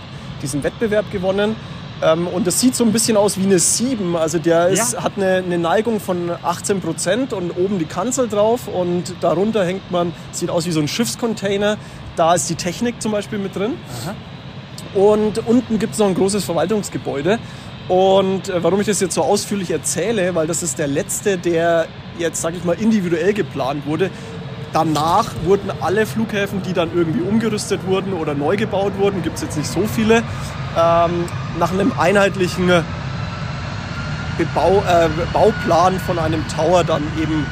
diesen 0.43 0.63
Wettbewerb 0.63 1.11
gewonnen. 1.11 1.57
Ähm, 2.03 2.27
und 2.29 2.47
das 2.47 2.61
sieht 2.61 2.75
so 2.75 2.85
ein 2.85 2.93
bisschen 2.93 3.17
aus 3.17 3.39
wie 3.39 3.45
eine 3.45 3.59
7. 3.59 4.17
Also 4.17 4.39
der 4.39 4.69
ist, 4.69 4.95
Ja. 4.95 5.05
hat 5.05 5.13
eine, 5.17 5.37
eine 5.37 5.59
Neigung 5.59 6.01
von 6.01 6.31
18 6.43 6.81
Prozent 6.81 7.33
und 7.33 7.51
oben 7.53 7.79
die 7.79 7.85
Kanzel 7.85 8.29
drauf 8.29 8.69
und 8.69 9.15
darunter 9.21 9.65
hängt 9.65 9.91
man, 9.91 10.13
sieht 10.33 10.51
aus 10.51 10.67
wie 10.67 10.73
so 10.73 10.81
ein 10.81 10.89
Schiffscontainer. 10.89 11.77
Da 12.17 12.35
ist 12.35 12.49
die 12.49 12.55
Technik 12.55 13.01
zum 13.03 13.13
Beispiel 13.13 13.39
mit 13.39 13.55
drin. 13.57 13.75
Und 14.95 15.47
unten 15.47 15.79
gibt 15.79 15.93
es 15.93 15.99
noch 15.99 16.07
ein 16.07 16.15
großes 16.15 16.45
Verwaltungsgebäude. 16.45 17.39
Und 17.89 18.49
äh, 18.49 18.63
warum 18.63 18.81
ich 18.81 18.87
das 18.87 19.01
jetzt 19.01 19.15
so 19.15 19.23
ausführlich 19.23 19.71
erzähle, 19.71 20.35
weil 20.35 20.47
das 20.47 20.63
ist 20.63 20.79
der 20.79 20.87
letzte, 20.87 21.39
der 21.39 21.87
jetzt, 22.19 22.41
sage 22.41 22.57
ich 22.57 22.65
mal, 22.65 22.75
individuell 22.81 23.33
geplant 23.33 23.87
wurde. 23.87 24.11
Danach 24.73 25.27
wurden 25.45 25.71
alle 25.81 26.07
Flughäfen, 26.07 26.63
die 26.63 26.73
dann 26.73 26.95
irgendwie 26.95 27.21
umgerüstet 27.21 27.85
wurden 27.87 28.13
oder 28.13 28.35
neu 28.35 28.57
gebaut 28.57 28.93
wurden, 28.99 29.23
gibt 29.23 29.37
es 29.37 29.43
jetzt 29.43 29.59
nicht 29.59 29.69
so 29.69 29.85
viele, 29.87 30.19
ähm, 30.19 31.25
nach 31.59 31.73
einem 31.73 31.93
einheitlichen 31.99 32.71
Bebau, 34.39 34.83
äh, 34.89 35.09
Bauplan 35.33 35.99
von 35.99 36.21
einem 36.21 36.47
Tower 36.49 36.85
dann 36.85 37.03
eben 37.21 37.45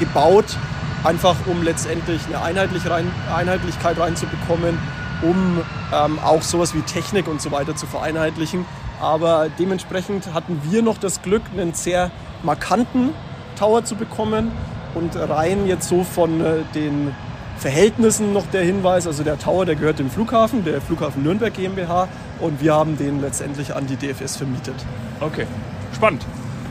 gebaut, 0.00 0.56
einfach 1.04 1.36
um 1.46 1.62
letztendlich 1.62 2.20
eine 2.26 2.42
Einheitlich 2.42 2.90
rein, 2.90 3.10
Einheitlichkeit 3.32 3.98
reinzubekommen, 3.98 4.76
um 5.22 5.60
ähm, 5.92 6.18
auch 6.24 6.42
sowas 6.42 6.74
wie 6.74 6.82
Technik 6.82 7.28
und 7.28 7.40
so 7.40 7.52
weiter 7.52 7.76
zu 7.76 7.86
vereinheitlichen. 7.86 8.64
Aber 9.00 9.48
dementsprechend 9.60 10.34
hatten 10.34 10.60
wir 10.64 10.82
noch 10.82 10.98
das 10.98 11.22
Glück, 11.22 11.42
einen 11.52 11.72
sehr 11.72 12.10
markanten 12.42 13.10
Tower 13.56 13.84
zu 13.84 13.94
bekommen 13.94 14.50
und 14.94 15.16
rein 15.16 15.66
jetzt 15.66 15.88
so 15.88 16.04
von 16.04 16.40
äh, 16.40 16.56
den 16.74 17.14
Verhältnissen 17.58 18.32
noch 18.32 18.46
der 18.46 18.62
Hinweis, 18.62 19.06
also 19.06 19.22
der 19.22 19.38
Tower, 19.38 19.64
der 19.64 19.76
gehört 19.76 19.98
dem 19.98 20.10
Flughafen, 20.10 20.64
der 20.64 20.80
Flughafen 20.80 21.22
Nürnberg 21.22 21.54
GmbH 21.54 22.08
und 22.40 22.60
wir 22.60 22.74
haben 22.74 22.98
den 22.98 23.20
letztendlich 23.20 23.74
an 23.74 23.86
die 23.86 23.96
DFS 23.96 24.36
vermietet. 24.36 24.74
Okay, 25.20 25.46
spannend. 25.94 26.26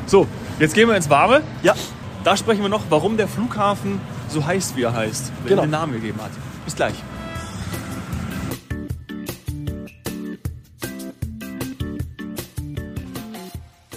So, 0.06 0.28
jetzt 0.60 0.76
gehen 0.76 0.88
wir 0.90 0.96
ins 0.96 1.10
Warme. 1.10 1.42
Ja, 1.64 1.74
Da 2.24 2.38
sprechen 2.38 2.62
wir 2.62 2.70
noch, 2.70 2.84
warum 2.90 3.18
der 3.18 3.28
Flughafen 3.28 4.00
so 4.30 4.46
heißt, 4.46 4.76
wie 4.78 4.84
er 4.84 4.94
heißt, 4.94 5.32
wer 5.44 5.50
Genau. 5.50 5.62
den 5.64 5.72
Namen 5.72 5.94
gegeben 5.94 6.20
hat. 6.22 6.32
Bis 6.66 6.76
gleich. 6.76 6.94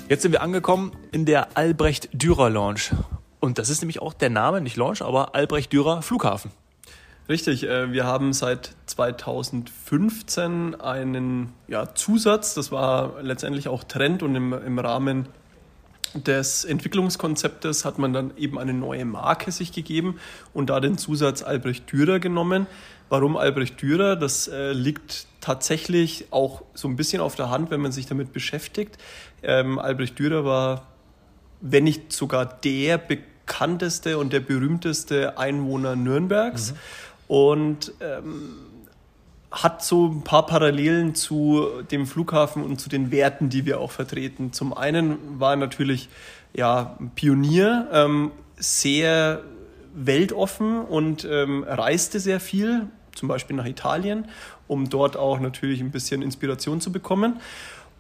Jetzt 0.09 0.23
sind 0.23 0.33
wir 0.33 0.43
angekommen 0.43 0.93
in 1.11 1.25
der 1.25 1.57
Albrecht 1.57 2.09
Dürer 2.13 2.49
Lounge. 2.51 2.91
Und 3.41 3.59
das 3.59 3.69
ist 3.69 3.83
nämlich 3.83 4.01
auch 4.01 4.15
der 4.15 4.31
Name, 4.31 4.61
nicht 4.61 4.77
Launch, 4.77 5.03
aber 5.03 5.35
Albrecht 5.35 5.73
Dürer 5.73 6.03
Flughafen. 6.03 6.51
Richtig, 7.29 7.65
äh, 7.65 7.93
wir 7.93 8.05
haben 8.05 8.33
seit 8.33 8.75
2015 8.87 10.81
einen 10.81 11.53
ja, 11.67 11.95
Zusatz, 11.95 12.55
das 12.55 12.71
war 12.71 13.21
letztendlich 13.21 13.69
auch 13.69 13.83
Trend 13.83 14.23
und 14.23 14.37
im, 14.37 14.53
im 14.53 14.79
Rahmen 14.79 15.29
des 16.15 16.65
Entwicklungskonzeptes 16.65 17.85
hat 17.85 17.99
man 17.99 18.13
dann 18.13 18.37
eben 18.37 18.59
eine 18.59 18.73
neue 18.73 19.05
Marke 19.05 19.51
sich 19.51 19.73
gegeben 19.73 20.19
und 20.55 20.71
da 20.71 20.81
den 20.81 20.99
Zusatz 20.99 21.43
Albrecht 21.43 21.91
Dürer 21.93 22.21
genommen. 22.21 22.67
Warum 23.09 23.37
Albrecht 23.37 23.83
Dürer? 23.83 24.17
Das 24.17 24.49
äh, 24.49 24.73
liegt 24.73 25.27
tatsächlich 25.41 26.27
auch 26.31 26.63
so 26.75 26.89
ein 26.89 26.97
bisschen 26.97 27.21
auf 27.21 27.35
der 27.35 27.51
Hand, 27.51 27.71
wenn 27.71 27.81
man 27.81 27.93
sich 27.93 28.07
damit 28.07 28.33
beschäftigt. 28.33 28.99
Ähm, 29.43 29.79
Albrecht 29.79 30.19
Dürer 30.19 30.45
war, 30.45 30.87
wenn 31.61 31.85
nicht 31.85 32.13
sogar 32.13 32.45
der 32.45 32.99
bekannteste 32.99 34.19
und 34.19 34.33
der 34.33 34.41
berühmteste 34.41 35.39
Einwohner 35.39 35.97
Nürnbergs. 35.97 36.73
Mhm 36.73 36.77
und 37.29 37.93
ähm, 38.01 38.57
hat 39.51 39.83
so 39.83 40.07
ein 40.07 40.23
paar 40.23 40.47
Parallelen 40.47 41.15
zu 41.15 41.67
dem 41.91 42.07
Flughafen 42.07 42.63
und 42.63 42.81
zu 42.81 42.89
den 42.89 43.11
Werten, 43.11 43.49
die 43.49 43.65
wir 43.65 43.81
auch 43.81 43.91
vertreten. 43.91 44.53
Zum 44.53 44.75
einen 44.75 45.41
war 45.41 45.53
er 45.53 45.57
natürlich 45.57 46.09
ja, 46.53 46.97
Pionier, 47.15 47.89
ähm, 47.93 48.33
sehr 48.57 49.43
weltoffen 49.95 50.81
und 50.81 51.27
ähm, 51.31 51.65
reiste 51.67 52.21
sehr 52.21 52.41
viel, 52.41 52.87
zum 53.15 53.29
Beispiel 53.29 53.57
nach 53.57 53.67
Italien, 53.67 54.27
um 54.67 54.91
dort 54.91 55.17
auch 55.17 55.41
natürlich 55.41 55.81
ein 55.81 55.91
bisschen 55.91 56.23
Inspiration 56.23 56.81
zu 56.81 56.93
bekommen. 56.93 57.41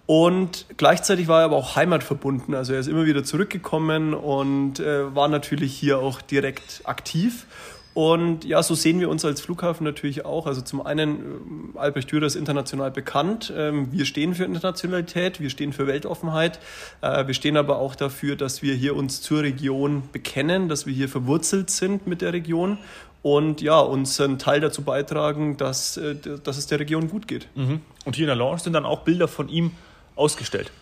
Und 0.07 0.67
gleichzeitig 0.77 1.27
war 1.27 1.41
er 1.41 1.47
aber 1.47 1.57
auch 1.57 1.75
heimatverbunden. 1.75 2.55
Also 2.55 2.73
er 2.73 2.81
ist 2.81 2.87
immer 2.87 3.07
wieder 3.07 3.25
zurückgekommen 3.25 4.15
und 4.15 4.79
äh, 4.79 5.15
war 5.15 5.29
natürlich 5.29 5.75
hier 5.75 5.99
auch 5.99 6.23
direkt 6.23 6.83
aktiv. 6.85 7.47
Und 7.93 8.45
ja, 8.45 8.63
so 8.63 8.75
sehen 8.75 9.01
wir 9.01 9.09
uns 9.09 9.25
als 9.25 9.41
Flughafen 9.41 9.83
natürlich 9.83 10.27
auch. 10.27 10.47
Also 10.47 10.61
zum 10.61 10.85
einen, 10.85 11.73
äh, 11.75 11.79
Albrecht 11.79 12.13
Dürer 12.13 12.27
ist 12.27 12.37
international 12.37 12.91
bekannt. 12.91 13.51
Ähm, 13.57 13.91
wir 13.91 14.05
stehen 14.05 14.35
für 14.35 14.45
Internationalität, 14.45 15.41
wir 15.41 15.49
stehen 15.49 15.73
für 15.73 15.87
Weltoffenheit. 15.87 16.61
Äh, 17.01 17.27
wir 17.27 17.33
stehen 17.33 17.57
aber 17.57 17.79
auch 17.79 17.97
dafür, 17.97 18.37
dass 18.37 18.61
wir 18.61 18.75
hier 18.75 18.95
uns 18.95 19.23
zur 19.23 19.43
Region 19.43 20.03
bekennen, 20.13 20.69
dass 20.69 20.87
wir 20.87 20.93
hier 20.93 21.09
verwurzelt 21.09 21.71
sind 21.71 22.07
mit 22.07 22.21
der 22.21 22.35
Region 22.35 22.77
und 23.23 23.63
ja, 23.63 23.81
uns 23.81 24.21
einen 24.21 24.39
Teil 24.39 24.61
dazu 24.61 24.83
beitragen, 24.83 25.57
dass, 25.57 25.97
äh, 25.97 26.15
dass 26.45 26.59
es 26.59 26.67
der 26.67 26.79
Region 26.79 27.09
gut 27.09 27.27
geht. 27.27 27.49
Mhm. 27.55 27.81
Und 28.05 28.15
hier 28.15 28.25
in 28.25 28.29
der 28.29 28.37
Lounge 28.37 28.59
sind 28.59 28.75
dann 28.75 28.85
auch 28.85 29.01
Bilder 29.01 29.27
von 29.27 29.49
ihm 29.49 29.71
ausgestellt. 30.17 30.73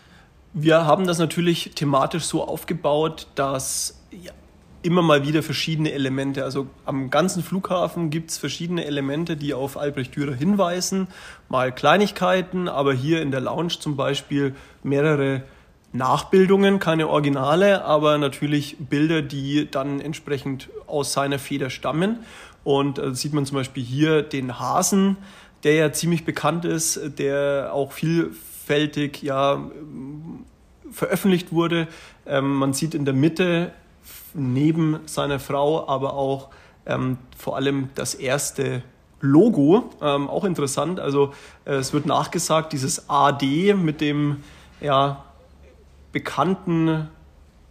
Wir 0.53 0.85
haben 0.85 1.05
das 1.05 1.19
natürlich 1.19 1.71
thematisch 1.75 2.23
so 2.23 2.47
aufgebaut, 2.47 3.27
dass 3.35 4.01
ja, 4.11 4.31
immer 4.81 5.01
mal 5.01 5.27
wieder 5.27 5.43
verschiedene 5.43 5.91
Elemente. 5.91 6.43
Also 6.43 6.67
am 6.85 7.09
ganzen 7.09 7.43
Flughafen 7.43 8.09
gibt 8.09 8.31
es 8.31 8.37
verschiedene 8.37 8.85
Elemente, 8.85 9.35
die 9.35 9.53
auf 9.53 9.77
Albrecht 9.77 10.15
Dürer 10.15 10.33
hinweisen. 10.33 11.07
Mal 11.49 11.73
Kleinigkeiten, 11.73 12.69
aber 12.69 12.93
hier 12.93 13.21
in 13.21 13.31
der 13.31 13.41
Lounge 13.41 13.79
zum 13.79 13.97
Beispiel 13.97 14.55
mehrere 14.83 15.43
Nachbildungen, 15.91 16.79
keine 16.79 17.09
Originale, 17.09 17.83
aber 17.83 18.17
natürlich 18.17 18.77
Bilder, 18.79 19.21
die 19.21 19.69
dann 19.69 19.99
entsprechend 19.99 20.69
aus 20.87 21.13
seiner 21.13 21.39
Feder 21.39 21.69
stammen. 21.69 22.19
Und 22.63 22.99
äh, 22.99 23.15
sieht 23.15 23.33
man 23.33 23.45
zum 23.45 23.57
Beispiel 23.57 23.83
hier 23.83 24.21
den 24.21 24.59
Hasen, 24.59 25.17
der 25.63 25.73
ja 25.73 25.91
ziemlich 25.91 26.25
bekannt 26.25 26.63
ist, 26.63 26.99
der 27.17 27.71
auch 27.73 27.91
vielfältig 28.65 29.21
ja 29.21 29.63
veröffentlicht 30.91 31.51
wurde. 31.51 31.87
Ähm, 32.25 32.53
man 32.55 32.73
sieht 32.73 32.93
in 32.93 33.05
der 33.05 33.13
Mitte 33.13 33.71
neben 34.33 34.99
seiner 35.05 35.39
Frau 35.39 35.87
aber 35.87 36.13
auch 36.13 36.49
ähm, 36.85 37.17
vor 37.37 37.55
allem 37.55 37.89
das 37.95 38.15
erste 38.15 38.83
Logo, 39.21 39.89
ähm, 40.01 40.29
auch 40.29 40.43
interessant. 40.43 40.99
Also 40.99 41.33
äh, 41.65 41.73
es 41.75 41.93
wird 41.93 42.05
nachgesagt, 42.05 42.73
dieses 42.73 43.09
AD 43.09 43.73
mit 43.73 44.01
dem 44.01 44.43
ja, 44.81 45.23
bekannten 46.11 47.09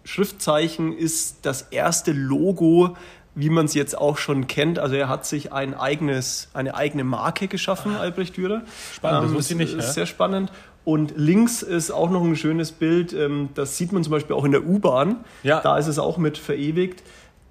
Schriftzeichen 0.04 0.96
ist 0.96 1.46
das 1.46 1.62
erste 1.62 2.12
Logo, 2.12 2.96
wie 3.34 3.50
man 3.50 3.66
es 3.66 3.74
jetzt 3.74 3.96
auch 3.96 4.18
schon 4.18 4.46
kennt. 4.46 4.78
Also 4.78 4.96
er 4.96 5.08
hat 5.08 5.26
sich 5.26 5.52
ein 5.52 5.74
eigenes, 5.74 6.48
eine 6.54 6.74
eigene 6.74 7.04
Marke 7.04 7.48
geschaffen, 7.48 7.96
Albrecht 7.96 8.36
Dürer. 8.36 8.62
Spannend, 8.92 9.24
das 9.24 9.30
ähm, 9.30 9.36
wusste 9.36 9.52
ich 9.54 9.58
nicht. 9.58 9.74
Ist 9.74 9.86
ja. 9.86 9.92
Sehr 9.92 10.06
spannend. 10.06 10.50
Und 10.84 11.14
links 11.16 11.62
ist 11.62 11.90
auch 11.90 12.10
noch 12.10 12.22
ein 12.22 12.36
schönes 12.36 12.72
Bild, 12.72 13.12
ähm, 13.14 13.48
das 13.54 13.78
sieht 13.78 13.92
man 13.92 14.04
zum 14.04 14.10
Beispiel 14.10 14.36
auch 14.36 14.44
in 14.44 14.52
der 14.52 14.66
U-Bahn. 14.66 15.24
Ja. 15.42 15.60
Da 15.60 15.78
ist 15.78 15.86
es 15.86 15.98
auch 15.98 16.18
mit 16.18 16.36
verewigt. 16.36 17.02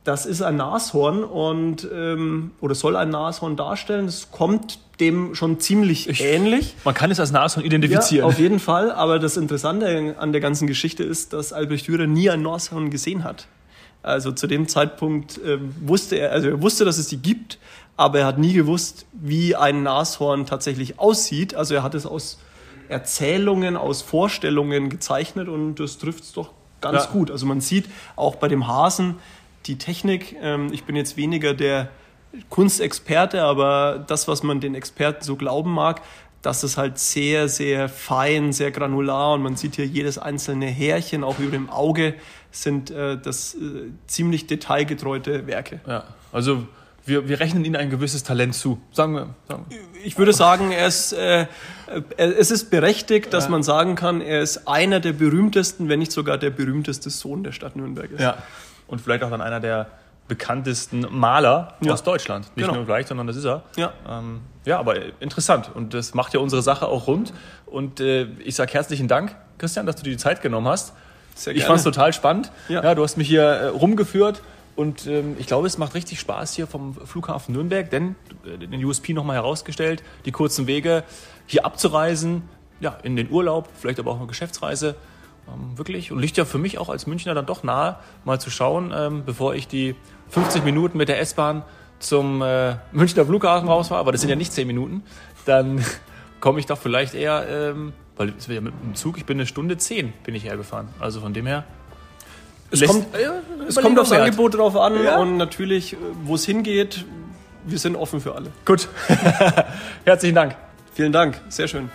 Das 0.04 0.26
ist 0.26 0.41
ein 0.41 0.58
Nashorn 0.58 1.24
und 1.24 1.88
ähm, 1.91 2.52
oder 2.60 2.76
soll 2.76 2.96
ein 2.96 3.10
Nashorn 3.10 3.56
darstellen. 3.56 4.06
Es 4.06 4.32
kommt 4.32 4.80
dem 5.00 5.34
schon 5.34 5.60
ziemlich 5.60 6.10
ich, 6.10 6.22
ähnlich. 6.22 6.76
Man 6.84 6.93
kann 6.93 7.10
es 7.10 7.19
als 7.19 7.32
Nashorn 7.32 7.65
identifizieren. 7.65 8.26
Ja, 8.26 8.26
auf 8.26 8.38
jeden 8.38 8.60
Fall. 8.60 8.91
Aber 8.91 9.17
das 9.17 9.38
Interessante 9.38 10.15
an 10.19 10.32
der 10.34 10.41
ganzen 10.41 10.67
Geschichte 10.67 11.04
ist, 11.04 11.34
dass 11.34 11.54
Albrecht 11.54 11.88
Dürer 11.88 12.06
nie 12.06 12.30
ein 12.30 12.41
Nashorn 12.41 12.89
gesehen 12.89 13.24
hat. 13.24 13.48
Also 14.04 14.34
zu 14.34 14.48
dem 14.48 14.67
Zeitpunkt 14.67 15.38
äh, 15.38 15.58
wusste 15.82 16.17
er, 16.17 16.34
also 16.34 16.50
er 16.50 16.62
wusste, 16.62 16.84
dass 16.84 16.98
es 16.98 17.08
die 17.08 17.17
gibt, 17.17 17.58
aber 17.96 18.19
er 18.19 18.26
hat 18.26 18.38
nie 18.38 18.52
gewusst, 18.52 19.06
wie 19.13 19.56
ein 19.56 19.84
Nashorn 19.84 20.46
tatsächlich 20.46 21.00
aussieht. 21.00 21.56
Also 21.56 21.74
er 21.74 21.84
hat 21.84 21.96
es 21.96 22.06
aus 22.06 22.39
Erzählungen, 22.89 23.78
aus 23.78 24.02
Vorstellungen 24.02 24.89
gezeichnet 24.89 25.48
und 25.48 25.76
das 25.76 25.98
trifft 25.98 26.24
es 26.24 26.34
doch 26.34 26.52
ganz 26.82 27.06
ja. 27.06 27.12
gut. 27.12 27.32
Also 27.32 27.46
man 27.46 27.62
sieht 27.62 27.86
auch 28.15 28.36
bei 28.36 28.48
dem 28.48 28.67
Hasen 28.67 29.15
die 29.65 29.78
Technik. 29.78 30.36
Ähm, 30.41 30.72
ich 30.72 30.84
bin 30.84 30.96
jetzt 30.96 31.17
weniger 31.17 31.54
der 31.54 31.89
Kunstexperte, 32.50 33.43
aber 33.43 34.04
das, 34.08 34.28
was 34.28 34.43
man 34.43 34.60
den 34.60 34.76
Experten 34.76 35.24
so 35.24 35.36
glauben 35.36 35.72
mag, 35.72 36.02
dass 36.41 36.63
es 36.63 36.78
halt 36.78 37.00
sehr, 37.00 37.48
sehr 37.48 37.88
fein, 37.88 38.52
sehr 38.52 38.72
granular 38.72 39.34
und 39.34 39.43
man 39.43 39.56
sieht 39.56 39.76
hier 39.76 39.86
jedes 39.86 40.17
einzelne 40.17 40.65
Härchen, 40.65 41.24
auch 41.24 41.39
über 41.39 41.52
dem 41.52 41.69
Auge, 41.69 42.15
sind 42.52 42.91
äh, 42.91 43.17
das 43.17 43.56
äh, 43.56 43.91
ziemlich 44.08 44.46
detailgetreute 44.48 45.48
Werke. 45.48 45.80
Ja, 45.88 46.04
also 46.32 46.67
wir, 47.05 47.27
wir 47.27 47.39
rechnen 47.39 47.65
ihnen 47.65 47.75
ein 47.75 47.89
gewisses 47.89 48.23
Talent 48.23 48.55
zu. 48.55 48.81
Sagen 48.91 49.13
wir. 49.13 49.29
Sagen 49.47 49.65
wir. 49.69 49.77
Ich 50.03 50.17
würde 50.17 50.33
sagen, 50.33 50.71
er 50.71 50.87
ist, 50.87 51.13
äh, 51.13 51.47
es 52.17 52.51
ist 52.51 52.69
berechtigt, 52.69 53.33
dass 53.33 53.45
ja. 53.45 53.49
man 53.51 53.63
sagen 53.63 53.95
kann, 53.95 54.21
er 54.21 54.41
ist 54.41 54.67
einer 54.67 54.99
der 54.99 55.13
berühmtesten, 55.13 55.89
wenn 55.89 55.99
nicht 55.99 56.11
sogar 56.11 56.37
der 56.37 56.49
berühmteste 56.49 57.09
Sohn 57.09 57.43
der 57.43 57.51
Stadt 57.51 57.75
Nürnberg 57.75 58.11
ist. 58.11 58.21
Ja. 58.21 58.37
Und 58.87 59.01
vielleicht 59.01 59.23
auch 59.23 59.29
dann 59.29 59.41
einer 59.41 59.59
der 59.59 59.87
bekanntesten 60.27 61.05
Maler 61.09 61.75
ja. 61.81 61.91
aus 61.91 62.03
Deutschland. 62.03 62.45
Nicht 62.55 62.65
genau. 62.65 62.77
nur 62.77 62.85
gleich, 62.85 63.07
sondern 63.07 63.27
das 63.27 63.35
ist 63.35 63.45
er. 63.45 63.63
Ja. 63.75 63.93
Ähm, 64.09 64.41
ja, 64.65 64.79
aber 64.79 64.95
interessant. 65.19 65.69
Und 65.73 65.93
das 65.93 66.13
macht 66.13 66.33
ja 66.33 66.39
unsere 66.39 66.61
Sache 66.61 66.87
auch 66.87 67.07
rund. 67.07 67.33
Und 67.65 67.99
äh, 67.99 68.23
ich 68.45 68.55
sage 68.55 68.71
herzlichen 68.73 69.09
Dank, 69.09 69.35
Christian, 69.57 69.85
dass 69.85 69.97
du 69.97 70.03
dir 70.03 70.11
die 70.11 70.17
Zeit 70.17 70.41
genommen 70.41 70.67
hast. 70.67 70.93
Sehr 71.35 71.55
ich 71.55 71.65
fand 71.65 71.79
es 71.79 71.83
total 71.83 72.13
spannend. 72.13 72.51
Ja. 72.69 72.83
ja. 72.83 72.95
du 72.95 73.03
hast 73.03 73.17
mich 73.17 73.27
hier 73.27 73.43
äh, 73.43 73.67
rumgeführt 73.67 74.41
und 74.75 75.07
ähm, 75.07 75.36
ich 75.38 75.47
glaube, 75.47 75.67
es 75.67 75.77
macht 75.77 75.93
richtig 75.93 76.19
Spaß 76.19 76.53
hier 76.53 76.67
vom 76.67 76.93
Flughafen 76.93 77.53
Nürnberg, 77.53 77.89
denn 77.89 78.15
äh, 78.45 78.57
den 78.57 78.83
USP 78.83 79.13
nochmal 79.13 79.36
herausgestellt, 79.36 80.03
die 80.25 80.31
kurzen 80.31 80.67
Wege 80.67 81.03
hier 81.45 81.65
abzureisen, 81.65 82.43
ja, 82.79 82.97
in 83.03 83.15
den 83.15 83.29
Urlaub, 83.29 83.69
vielleicht 83.75 83.99
aber 83.99 84.12
auch 84.12 84.17
eine 84.17 84.27
Geschäftsreise. 84.27 84.95
Ähm, 85.47 85.77
wirklich 85.77 86.12
und 86.12 86.19
liegt 86.19 86.38
ja 86.38 86.45
für 86.45 86.57
mich 86.57 86.77
auch 86.79 86.89
als 86.89 87.05
Münchner 87.05 87.33
dann 87.33 87.45
doch 87.45 87.63
nahe, 87.63 87.97
mal 88.25 88.39
zu 88.39 88.49
schauen, 88.49 88.93
ähm, 88.95 89.23
bevor 89.25 89.53
ich 89.55 89.67
die 89.67 89.95
50 90.29 90.63
Minuten 90.63 90.97
mit 90.97 91.09
der 91.09 91.19
S-Bahn 91.19 91.63
zum 91.99 92.41
äh, 92.41 92.75
Münchner 92.91 93.25
Flughafen 93.25 93.67
rausfahre, 93.67 93.99
aber 93.99 94.12
das 94.12 94.21
sind 94.21 94.29
ja 94.29 94.36
nicht 94.36 94.53
10 94.53 94.65
Minuten, 94.65 95.03
dann 95.45 95.83
komme 96.39 96.59
ich 96.59 96.65
doch 96.65 96.77
vielleicht 96.77 97.13
eher, 97.13 97.45
ähm, 97.47 97.93
weil 98.15 98.33
es 98.38 98.47
wäre 98.47 98.55
ja 98.55 98.62
mit 98.62 98.73
dem 98.81 98.95
Zug, 98.95 99.17
ich 99.17 99.25
bin 99.25 99.38
eine 99.38 99.45
Stunde 99.45 99.77
10 99.77 100.13
bin 100.23 100.33
ich 100.36 100.45
hergefahren. 100.45 100.88
Also 100.99 101.21
von 101.21 101.33
dem 101.33 101.45
her 101.45 101.65
es 102.73 102.88
kommt, 102.88 103.05
ja, 103.13 103.33
es 103.67 103.75
kommt 103.75 103.99
aufs 103.99 104.12
Angebot 104.12 104.55
drauf 104.55 104.75
an 104.75 105.03
ja. 105.03 105.17
und 105.17 105.38
natürlich, 105.38 105.95
wo 106.23 106.36
es 106.36 106.45
hingeht, 106.45 107.05
wir 107.65 107.77
sind 107.77 107.95
offen 107.95 108.19
für 108.19 108.36
alle. 108.36 108.51
Gut. 108.65 108.89
Herzlichen 110.05 110.36
Dank. 110.36 110.55
Vielen 110.93 111.12
Dank. 111.12 111.39
Sehr 111.49 111.67
schön. 111.67 111.89